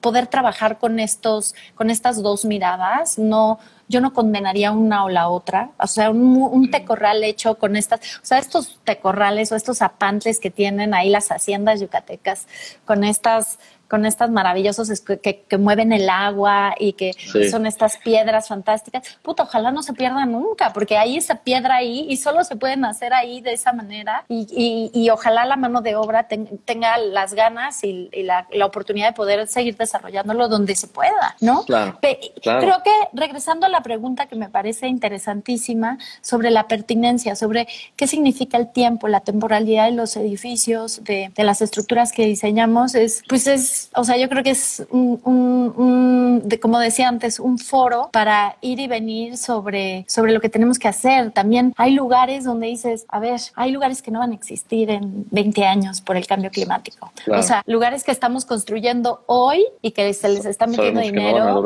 [0.00, 5.28] poder trabajar con estos, con estas dos miradas, no, yo no condenaría una o la
[5.28, 5.70] otra.
[5.78, 10.38] O sea, un, un, tecorral hecho con estas, o sea, estos tecorrales o estos apantles
[10.38, 12.46] que tienen ahí las haciendas yucatecas,
[12.84, 17.12] con estas con estas maravillosos que, que, mueven el agua y que
[17.50, 19.18] son estas piedras fantásticas.
[19.22, 22.84] Puta, ojalá no se pierda nunca, porque hay esa piedra ahí y solo se pueden
[22.84, 27.82] hacer ahí de esa manera y, y, ojalá la mano de obra tenga las ganas
[27.82, 31.64] y, la, la, oportunidad de poder seguir desarrollándolo donde se pueda, ¿no?
[31.64, 37.66] Claro, Creo que regresando a la pregunta que me parece interesantísima sobre la pertinencia, sobre
[37.96, 42.94] qué significa el tiempo, la temporalidad de los edificios, de, de las estructuras que diseñamos,
[42.94, 47.58] es, pues es o sea, yo creo que es un, de, como decía antes, un
[47.58, 51.30] foro para ir y venir sobre, sobre lo que tenemos que hacer.
[51.32, 55.26] También hay lugares donde dices, a ver, hay lugares que no van a existir en
[55.30, 57.10] 20 años por el cambio climático.
[57.30, 61.64] O sea, lugares que estamos construyendo hoy y que se les está metiendo dinero.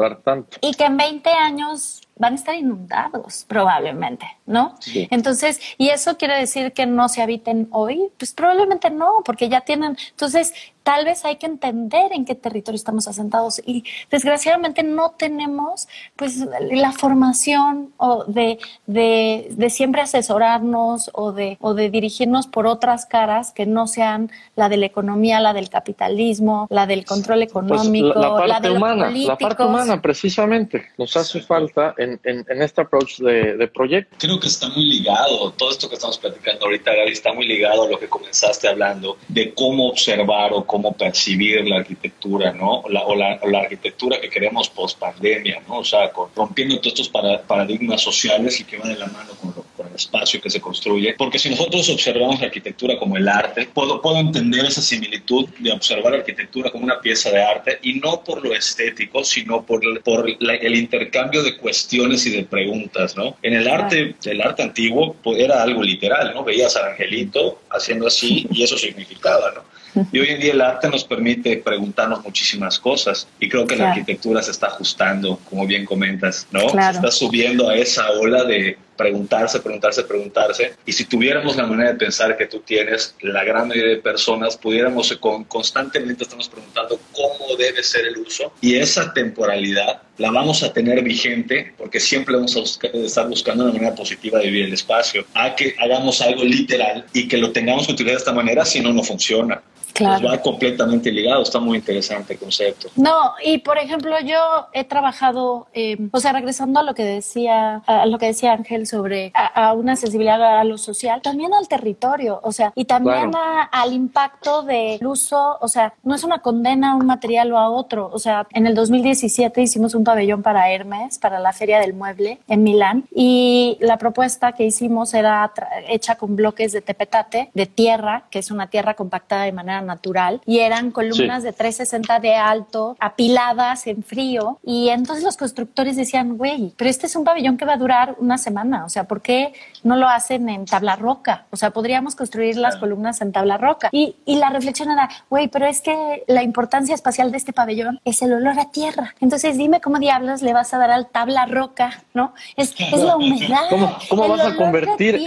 [0.61, 4.77] Y que en 20 años van a estar inundados probablemente, ¿no?
[5.11, 8.11] Entonces, ¿y eso quiere decir que no se habiten hoy?
[8.17, 12.77] Pues probablemente no, porque ya tienen, entonces tal vez hay que entender en qué territorio
[12.77, 21.11] estamos asentados y desgraciadamente no tenemos pues la formación o de, de, de, siempre asesorarnos
[21.15, 25.41] o de, o de dirigirnos por otras caras que no sean la de la economía,
[25.41, 30.03] la del capitalismo, la del control pues, económico, la, parte de humana, la parte humana
[30.03, 34.17] precisamente nos hace falta en, en, este approach de, proyecto.
[34.19, 37.85] Creo que está muy ligado, todo esto que estamos platicando ahorita, Gary, está muy ligado
[37.85, 42.81] a lo que comenzaste hablando de cómo observar o cómo percibir la arquitectura, ¿no?
[42.81, 45.79] O la, arquitectura que queremos post pandemia, ¿no?
[45.79, 47.09] O sea, rompiendo todos estos
[47.47, 49.53] paradigmas sociales y que van de la mano con,
[49.89, 51.15] el espacio que se construye.
[51.17, 55.73] Porque si nosotros observamos la arquitectura como el arte, puedo, puedo entender esa similitud de
[55.73, 60.03] observar la arquitectura como una pieza de arte y no por lo estético, sino por,
[60.03, 63.37] por el intercambio de cuestiones y de preguntas, ¿no?
[63.43, 66.45] En el arte, el arte antiguo pues, era algo literal, ¿no?
[66.45, 69.73] Veías al angelito haciendo así y eso significaba, ¿no?
[70.11, 73.91] Y hoy en día el arte nos permite preguntarnos muchísimas cosas y creo que la
[73.91, 76.69] arquitectura se está ajustando, como bien comentas, ¿no?
[76.71, 80.75] Se está subiendo a esa ola de preguntarse, preguntarse, preguntarse.
[80.87, 84.57] Y si tuviéramos la manera de pensar que tú tienes, la gran mayoría de personas
[84.57, 90.63] pudiéramos con, constantemente estamos preguntando cómo debe ser el uso y esa temporalidad la vamos
[90.63, 94.73] a tener vigente porque siempre vamos a estar buscando una manera positiva de vivir el
[94.73, 98.65] espacio, a que hagamos algo literal y que lo tengamos que utilizar de esta manera,
[98.65, 99.63] si no, no funciona.
[99.93, 100.29] Claro.
[100.29, 102.89] va completamente ligado, está muy interesante el concepto.
[102.97, 107.83] No, y por ejemplo, yo he trabajado, eh, o sea, regresando a lo que decía,
[107.87, 112.41] a lo que decía Ángel sobre a, una sensibilidad a lo social, también al territorio,
[112.43, 116.97] o sea, y también al impacto del uso, o sea, no es una condena a
[116.97, 121.19] un material o a otro, o sea, en el 2017 hicimos un pabellón para Hermes,
[121.19, 125.53] para la Feria del Mueble en Milán, y la propuesta que hicimos era
[125.89, 130.41] hecha con bloques de tepetate, de tierra, que es una tierra compactada de manera natural
[130.47, 134.59] y eran columnas de 360 de alto, apiladas en frío.
[134.65, 138.17] Y entonces los constructores decían, güey, pero este es un pabellón que va a durar
[138.19, 138.85] una semana.
[138.85, 141.47] O sea, ¿por qué no lo hacen en tabla roca?
[141.51, 143.89] O sea, podríamos construir las columnas en tabla roca.
[143.93, 148.01] Y, y la reflexión era, güey, pero es que la importancia espacial de este pabellón
[148.05, 149.15] es el olor a tierra.
[149.21, 152.35] Entonces dime cómo diablos le vas a dar al tabla roca, ¿no?
[152.57, 153.69] Es, es la humedad.
[154.09, 155.21] ¿Cómo, vas a convertir?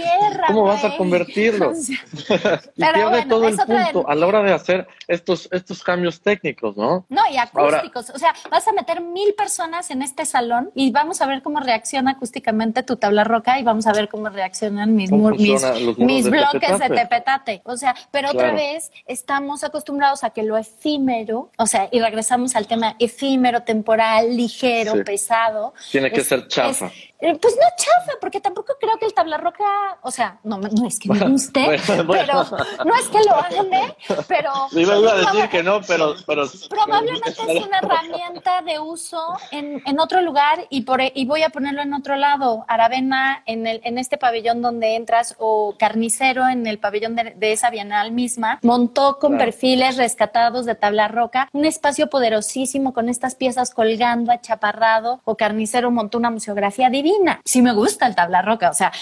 [0.46, 1.72] ¿Cómo vas a convertirlo?
[2.76, 7.06] y pierde todo el punto a la hora de hacer estos, estos cambios técnicos, ¿no?
[7.08, 8.10] No, y acústicos.
[8.10, 11.60] o sea, vas a meter mil personas en este salón y vamos a ver cómo
[11.60, 16.88] reacciona acústicamente tu tabla roca y vamos a ver cómo reaccionan mis, mis, bloques de
[16.88, 17.62] tepetate.
[17.64, 22.56] O sea, pero otra vez estamos acostumbrados a que lo efímero, o sea, y regresamos
[22.56, 25.74] al tema efímero, temporal, ligero, pesado.
[25.90, 26.90] Tiene que ser chafa.
[27.18, 29.64] Eh, pues no chafa, porque tampoco creo que el tabla roca,
[30.02, 32.44] o sea, no, no es que me guste, pero
[32.84, 33.96] no es que lo ande,
[34.28, 34.52] pero...
[34.72, 36.14] iba, a decir que no, pero...
[36.26, 41.42] pero probablemente es una herramienta de uso en, en otro lugar y, por, y voy
[41.42, 42.66] a ponerlo en otro lado.
[42.68, 47.70] Aravena en, el, en este pabellón donde entras o Carnicero en el pabellón de, esa
[47.70, 53.72] bienal misma, montó con perfiles rescatados de tabla roca un espacio poderosísimo con estas piezas
[53.72, 57.05] colgando, achaparrado, o Carnicero montó una museografía divina
[57.44, 58.92] Sí me gusta el tabla roca, o sea,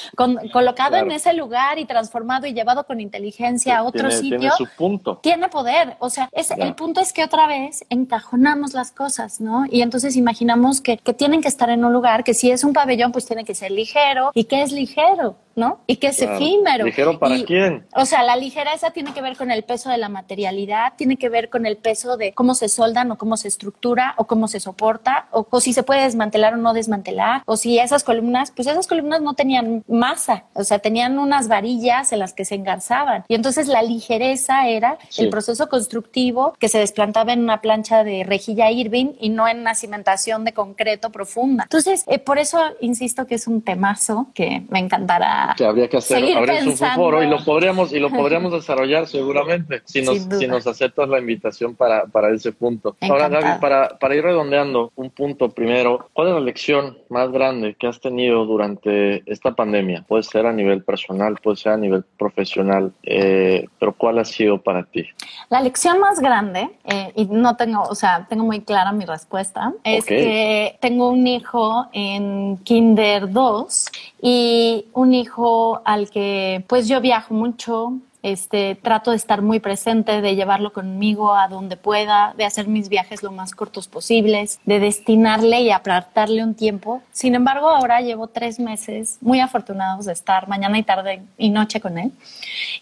[0.52, 4.38] colocado en ese lugar y transformado y llevado con inteligencia a otro sitio.
[4.38, 5.18] Tiene su punto.
[5.18, 9.64] Tiene poder, o sea, es, el punto es que otra vez encajonamos las cosas, ¿no?
[9.70, 12.72] Y entonces imaginamos que, que tienen que estar en un lugar que si es un
[12.72, 14.30] pabellón, pues tiene que ser ligero.
[14.34, 15.36] ¿Y qué es ligero?
[15.56, 15.80] ¿no?
[15.86, 16.84] Y que es efímero.
[16.84, 17.86] ¿Ligero para quién?
[17.94, 21.28] O sea, la ligereza tiene que ver con el peso de la materialidad, tiene que
[21.28, 24.60] ver con el peso de cómo se soldan o cómo se estructura o cómo se
[24.60, 28.66] soporta o, o si se puede desmantelar o no desmantelar o si esas columnas, pues
[28.66, 33.24] esas columnas no tenían masa, o sea, tenían unas varillas en las que se engarzaban.
[33.28, 38.24] Y entonces la ligereza era el proceso constructivo que se desplantaba en una plancha de
[38.24, 41.64] rejilla Irving y no en una cimentación de concreto profunda.
[41.64, 45.98] Entonces, eh, por eso insisto que es un temazo que me encantará que habría que
[45.98, 50.46] hacer, habría un foro y lo podríamos y lo podríamos desarrollar seguramente si nos, si
[50.46, 52.96] nos aceptas la invitación para, para ese punto.
[53.02, 57.76] Ahora, Gaby, para, para ir redondeando un punto primero, ¿cuál es la lección más grande
[57.84, 60.06] que has tenido durante esta pandemia?
[60.08, 64.56] Puede ser a nivel personal, puede ser a nivel profesional, eh, pero ¿cuál ha sido
[64.56, 65.04] para ti?
[65.50, 69.74] La lección más grande, eh, y no tengo, o sea, tengo muy clara mi respuesta,
[69.84, 73.90] es que tengo un hijo en Kinder 2
[74.22, 80.22] y un hijo al que pues yo viajo mucho, este, trato de estar muy presente,
[80.22, 84.80] de llevarlo conmigo a donde pueda, de hacer mis viajes lo más cortos posibles, de
[84.80, 87.02] destinarle y apartarle un tiempo.
[87.12, 91.82] Sin embargo, ahora llevo tres meses muy afortunados de estar mañana y tarde y noche
[91.82, 92.12] con él.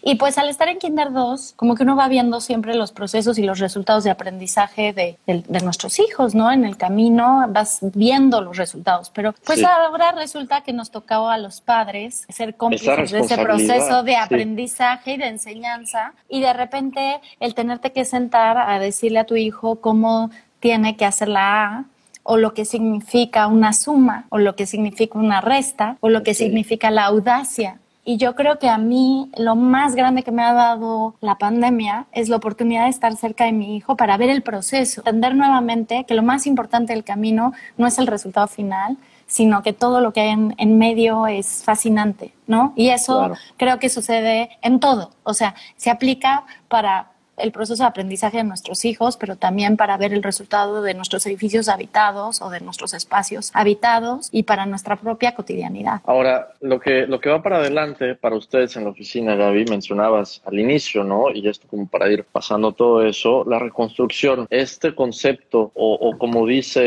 [0.01, 3.37] Y pues al estar en Kinder 2, como que uno va viendo siempre los procesos
[3.37, 5.17] y los resultados de aprendizaje de,
[5.61, 6.53] nuestros hijos, ¿no?
[6.53, 9.09] En el camino vas viendo los resultados.
[9.09, 14.03] Pero pues ahora resulta que nos tocaba a los padres ser cómplices de ese proceso
[14.03, 19.25] de aprendizaje y de enseñanza y de repente el tenerte que sentar a decirle a
[19.25, 21.85] tu hijo cómo tiene que hacer la A
[22.23, 26.33] o lo que significa una suma o lo que significa una resta o lo que
[26.33, 27.79] significa la audacia.
[28.05, 32.05] Y yo creo que a mí lo más grande que me ha dado la pandemia
[32.11, 36.03] es la oportunidad de estar cerca de mi hijo para ver el proceso, entender nuevamente
[36.05, 40.11] que lo más importante del camino no es el resultado final, sino que todo lo
[40.11, 42.73] que hay en, medio es fascinante, ¿no?
[42.75, 47.87] Y eso creo que sucede en todo, o sea, se aplica para el proceso de
[47.87, 52.49] aprendizaje de nuestros hijos, pero también para ver el resultado de nuestros edificios habitados o
[52.49, 56.01] de nuestros espacios habitados y para nuestra propia cotidianidad.
[56.05, 60.41] Ahora, lo que, lo que va para adelante para ustedes en la oficina, Gaby, mencionabas
[60.45, 61.31] al inicio, ¿no?
[61.33, 66.83] Y esto como para ir pasando todo eso, la reconstrucción, este concepto o, como dice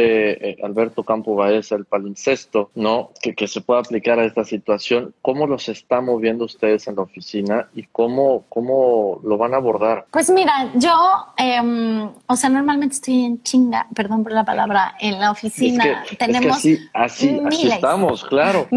[0.51, 3.11] eh, Alberto Campo Baeza, el palincesto, ¿no?
[3.20, 7.03] Que, que se pueda aplicar a esta situación, ¿cómo los están moviendo ustedes en la
[7.03, 10.07] oficina y cómo, cómo lo van a abordar?
[10.11, 10.93] Pues mira, yo,
[11.39, 16.05] em, o sea, normalmente estoy en chinga, perdón por la palabra, en la oficina.
[16.18, 16.59] Tenemos
[16.93, 17.41] así,
[17.72, 18.68] estamos, claro.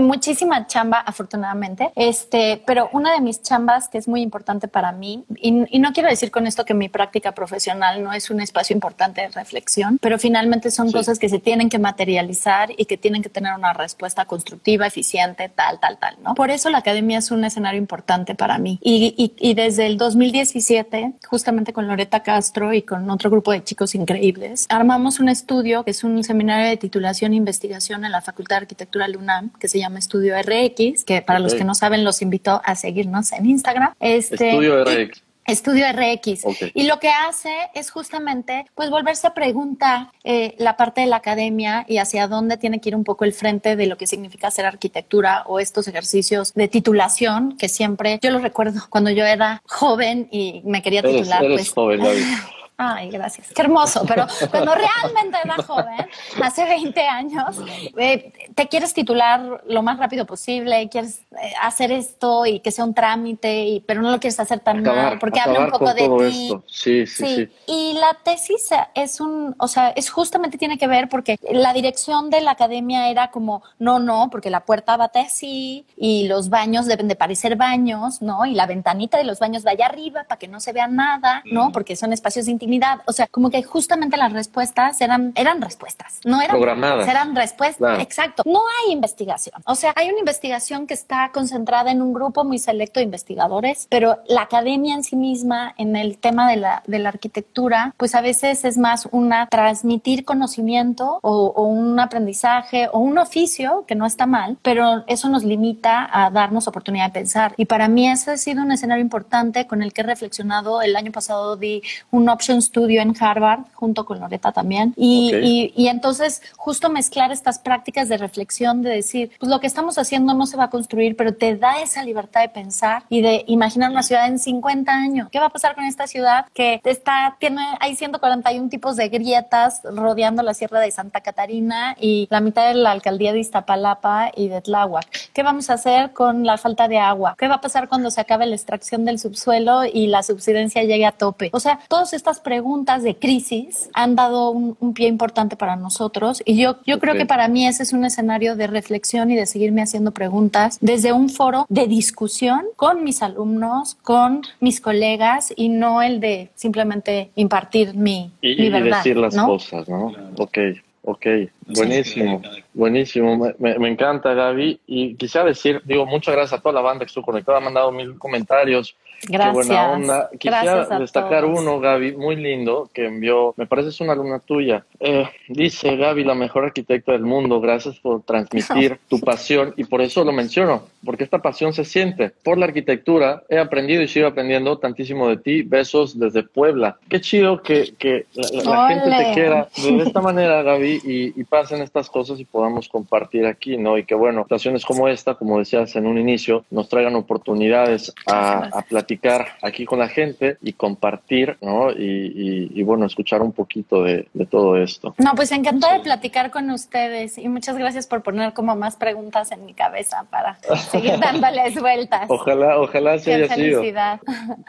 [0.00, 1.90] muchísima chamba, afortunadamente.
[1.96, 6.10] Este, pero una de mis chambas que es muy importante para mí, y, no quiero
[6.10, 10.18] decir con esto que mi práctica profesional no es un espacio importante de reflexión, pero
[10.18, 14.26] finalmente son cosas que se tienen que materializar y que tienen que tener una respuesta
[14.26, 16.34] constructiva, eficiente, tal, tal, tal, ¿no?
[16.34, 18.78] Por eso la academia es un escenario importante para mí.
[18.82, 23.62] Y, y, y desde el 2017 justamente con Loreta Castro y con otro grupo de
[23.62, 28.20] chicos increíbles, armamos un estudio que es un seminario de titulación e investigación en la
[28.20, 32.04] Facultad de Arquitectura LUNAM que se llama Estudio RX, que para los que no saben
[32.04, 33.94] los invito a seguirnos en Instagram.
[34.00, 35.27] Este, Estudio RX.
[35.48, 36.44] Estudio RX.
[36.74, 41.16] Y lo que hace es justamente, pues, volverse a preguntar eh, la parte de la
[41.16, 44.48] academia y hacia dónde tiene que ir un poco el frente de lo que significa
[44.48, 49.62] hacer arquitectura o estos ejercicios de titulación que siempre, yo lo recuerdo cuando yo era
[49.66, 51.42] joven y me quería titular.
[51.42, 52.00] Eres, pues, joven,
[52.80, 53.48] Ay, gracias.
[53.52, 54.04] Qué hermoso.
[54.06, 56.08] Pero cuando realmente era joven,
[56.40, 57.56] hace 20 años,
[57.96, 62.84] eh, te quieres titular lo más rápido posible, quieres eh, hacer esto y que sea
[62.84, 66.08] un trámite, y, pero no lo quieres hacer tan mal porque habla un poco de
[66.08, 66.56] ti.
[66.68, 71.08] Sí, sí, sí, Y la tesis es un, o sea, es justamente tiene que ver
[71.08, 75.84] porque la dirección de la academia era como, no, no, porque la puerta va así
[75.96, 78.46] y los baños deben de parecer baños, ¿no?
[78.46, 81.42] Y la ventanita de los baños va allá arriba para que no se vea nada,
[81.50, 81.72] ¿no?
[81.72, 82.67] Porque son espacios íntimos
[83.06, 87.08] o sea, como que justamente las respuestas eran, eran respuestas, no eran programadas.
[87.08, 88.42] Eran respuestas, exacto.
[88.46, 89.62] No hay investigación.
[89.66, 93.86] O sea, hay una investigación que está concentrada en un grupo muy selecto de investigadores,
[93.90, 98.14] pero la academia en sí misma, en el tema de la, de la arquitectura, pues
[98.14, 103.94] a veces es más una transmitir conocimiento o, o un aprendizaje o un oficio, que
[103.94, 107.54] no está mal, pero eso nos limita a darnos oportunidad de pensar.
[107.56, 110.82] Y para mí ese ha sido un escenario importante con el que he reflexionado.
[110.82, 114.94] El año pasado di un option estudio en Harvard junto con Loreta también.
[114.96, 119.98] Y, y, entonces justo mezclar estas prácticas de reflexión, de decir, pues lo que estamos
[119.98, 123.44] haciendo no se va a construir, pero te da esa libertad de pensar y de
[123.46, 125.28] imaginar una ciudad en 50 años.
[125.30, 129.82] ¿Qué va a pasar con esta ciudad que está, tiene, hay 141 tipos de grietas
[129.84, 134.48] rodeando la Sierra de Santa Catarina y la mitad de la alcaldía de Iztapalapa y
[134.48, 135.06] de Tláhuac?
[135.32, 137.34] ¿Qué vamos a hacer con la falta de agua?
[137.38, 141.06] ¿Qué va a pasar cuando se acabe la extracción del subsuelo y la subsidencia llegue
[141.06, 141.50] a tope?
[141.52, 146.42] O sea, todas estas preguntas de crisis han dado un, pie importante para nosotros.
[146.46, 149.44] Y yo, yo creo que para mí ese es un escenario de reflexión y de
[149.44, 155.68] seguirme haciendo preguntas desde un foro de discusión con mis alumnos, con mis colegas y
[155.68, 160.14] no el de simplemente impartir mi, y, y decir las cosas, ¿no?
[160.38, 160.58] Ok,
[161.02, 161.26] ok,
[161.66, 162.40] buenísimo,
[162.72, 164.80] buenísimo, me, me, encanta Gaby.
[164.86, 167.92] Y quisiera decir, digo, muchas gracias a toda la banda que estuvo conectada, ha mandado
[167.92, 168.96] mil comentarios,
[169.26, 169.66] Gracias.
[169.66, 170.30] Qué buena onda.
[170.38, 174.84] Quisiera destacar uno, Gaby, muy lindo, que envió, me parece es una alumna tuya.
[175.00, 180.02] Eh, dice Gaby, la mejor arquitecta del mundo, gracias por transmitir tu pasión y por
[180.02, 182.30] eso lo menciono, porque esta pasión se siente.
[182.42, 185.62] Por la arquitectura he aprendido y sigo aprendiendo tantísimo de ti.
[185.62, 186.98] Besos desde Puebla.
[187.08, 191.82] Qué chido que, que la, gente te quiera de esta manera, Gaby, y, y, pasen
[191.82, 193.98] estas cosas y podamos compartir aquí, ¿no?
[193.98, 198.68] Y que bueno, situaciones como esta, como decías en un inicio, nos traigan oportunidades a,
[198.72, 201.90] a platicar aquí con la gente y compartir, ¿no?
[201.90, 205.14] Y, bueno, escuchar un poquito de, todo esto.
[205.18, 209.52] No, pues encantada de platicar con ustedes y muchas gracias por poner como más preguntas
[209.52, 210.58] en mi cabeza para
[210.88, 212.26] seguir dándoles vueltas.
[212.28, 214.20] Ojalá, ojalá se haya felicidad.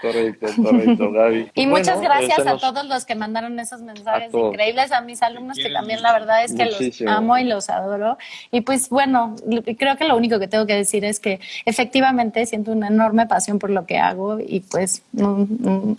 [0.01, 1.51] Correcto, correcto, Gaby.
[1.53, 5.69] Y muchas gracias a todos los que mandaron esos mensajes increíbles, a mis alumnos que
[5.69, 8.17] también la verdad es que los amo y los adoro.
[8.51, 9.35] Y pues bueno,
[9.77, 13.59] creo que lo único que tengo que decir es que efectivamente siento una enorme pasión
[13.59, 15.03] por lo que hago y pues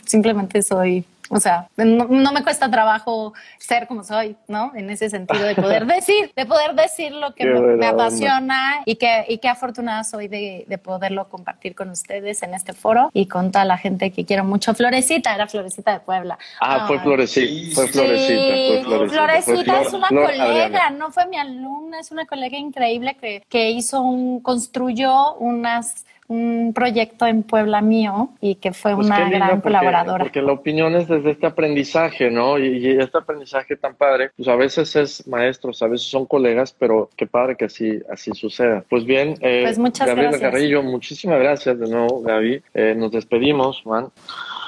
[0.07, 4.73] simplemente soy o sea, no, me cuesta trabajo ser como soy, ¿no?
[4.75, 9.27] En ese sentido de poder decir, de poder decir lo que me, apasiona y que,
[9.29, 13.53] y qué afortunada soy de, de, poderlo compartir con ustedes en este foro y con
[13.53, 14.75] toda la gente que quiero mucho.
[14.75, 16.37] Florecita, era Florecita de Puebla.
[16.61, 19.81] Ah, fue Florecita, fue Florecita, fue Florecita.
[19.83, 24.41] es una colega, no fue mi alumna, es una colega increíble que, que hizo un,
[24.41, 30.23] construyó unas un proyecto en Puebla mío y que fue pues una gran colaboradora.
[30.23, 32.57] Porque la opinión es desde este aprendizaje, ¿no?
[32.57, 37.11] Y, este aprendizaje tan padre, pues a veces es maestros, a veces son colegas, pero
[37.17, 38.85] qué padre que así, así suceda.
[38.89, 40.53] Pues bien, eh, pues muchas Gabriela gracias.
[40.53, 42.63] Carrillo, muchísimas gracias de nuevo, Gaby.
[42.75, 44.07] Eh, nos despedimos, Juan.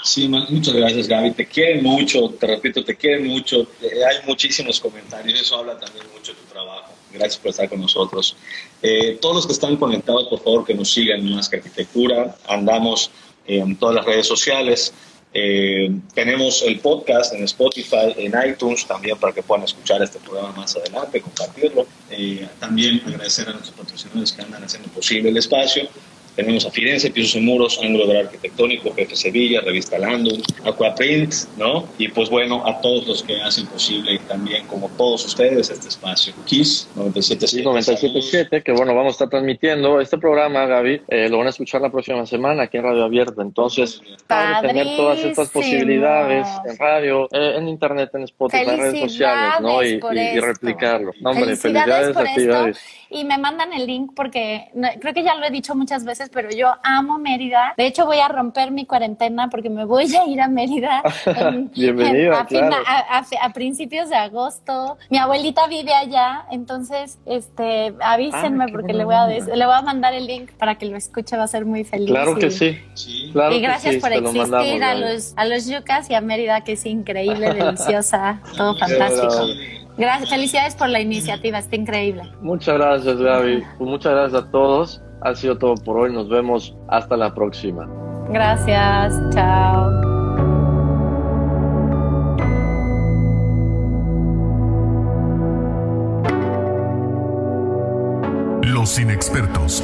[0.02, 1.30] Sí, muchas gracias, Gaby.
[1.30, 3.62] Te quieren mucho, te repito, te quieren mucho.
[3.80, 6.92] Eh, hay muchísimos comentarios, eso habla también mucho de tu trabajo.
[7.12, 8.36] Gracias por estar con nosotros.
[8.82, 12.36] Eh, todos los que están conectados, por favor, que nos sigan en Más que Arquitectura.
[12.48, 13.10] Andamos
[13.46, 14.92] en todas las redes sociales.
[15.34, 20.52] Eh, tenemos el podcast en Spotify, en iTunes también para que puedan escuchar este programa
[20.52, 21.86] más adelante, compartirlo.
[22.10, 25.88] Eh, también agradecer a nuestros patrocinadores que andan haciendo posible el espacio.
[26.36, 31.86] Tenemos a Firenze, Pisos y Muros, Ángulo del Arquitectónico, Jefe Sevilla, Revista Landum, Aquaprint, ¿no?
[31.98, 36.32] Y pues bueno, a todos los que hacen posible también, como todos ustedes, este espacio.
[36.46, 37.62] Kiss 97.7.
[37.64, 41.02] 97.7, que bueno, vamos a estar transmitiendo este programa, Gaby.
[41.08, 43.42] Eh, lo van a escuchar la próxima semana aquí en Radio Abierta.
[43.42, 49.00] Entonces, a tener todas estas posibilidades en radio, eh, en internet, en Spotify, en redes
[49.00, 49.82] sociales, ¿no?
[49.82, 51.12] Y, y, replicarlo.
[51.20, 52.80] No, hombre, felicidades, felicidades actividades.
[53.10, 54.70] Y me mandan el link porque
[55.00, 57.74] creo que ya lo he dicho muchas veces veces, pero yo amo Mérida.
[57.76, 61.02] De hecho, voy a romper mi cuarentena porque me voy a ir a Mérida.
[61.74, 62.34] Bienvenido.
[62.34, 64.96] a, principios de agosto.
[65.10, 69.82] Mi abuelita vive allá, entonces este, avísenme ah, porque le voy, a le voy a
[69.82, 72.08] mandar el link para que lo escuche, va a ser muy feliz.
[72.08, 72.78] Claro que sí.
[72.94, 77.52] y gracias por existir a los, a los yucas y a Mérida, que es increíble,
[77.54, 79.46] deliciosa, todo fantástico.
[79.98, 82.22] Gracias, felicidades por la iniciativa, está increíble.
[82.40, 83.62] Muchas gracias, Gaby.
[83.76, 85.02] Pues muchas gracias a todos.
[85.24, 86.12] Ha sido todo por hoy.
[86.12, 87.88] Nos vemos hasta la próxima.
[88.28, 89.14] Gracias.
[89.32, 89.90] Chao.
[98.62, 99.82] Los inexpertos,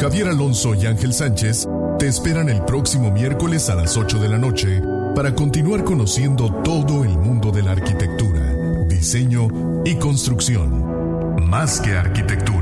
[0.00, 1.68] Javier Alonso y Ángel Sánchez,
[1.98, 4.82] te esperan el próximo miércoles a las 8 de la noche
[5.14, 8.60] para continuar conociendo todo el mundo de la arquitectura
[9.00, 9.48] diseño
[9.82, 11.48] y construcción.
[11.48, 12.59] Más que arquitectura.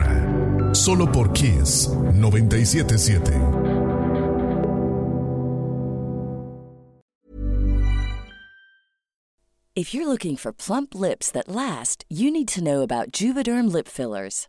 [0.75, 3.69] Solo por Kiss 977.
[9.79, 13.87] If you're looking for plump lips that last, you need to know about Juvederm lip
[13.87, 14.49] fillers.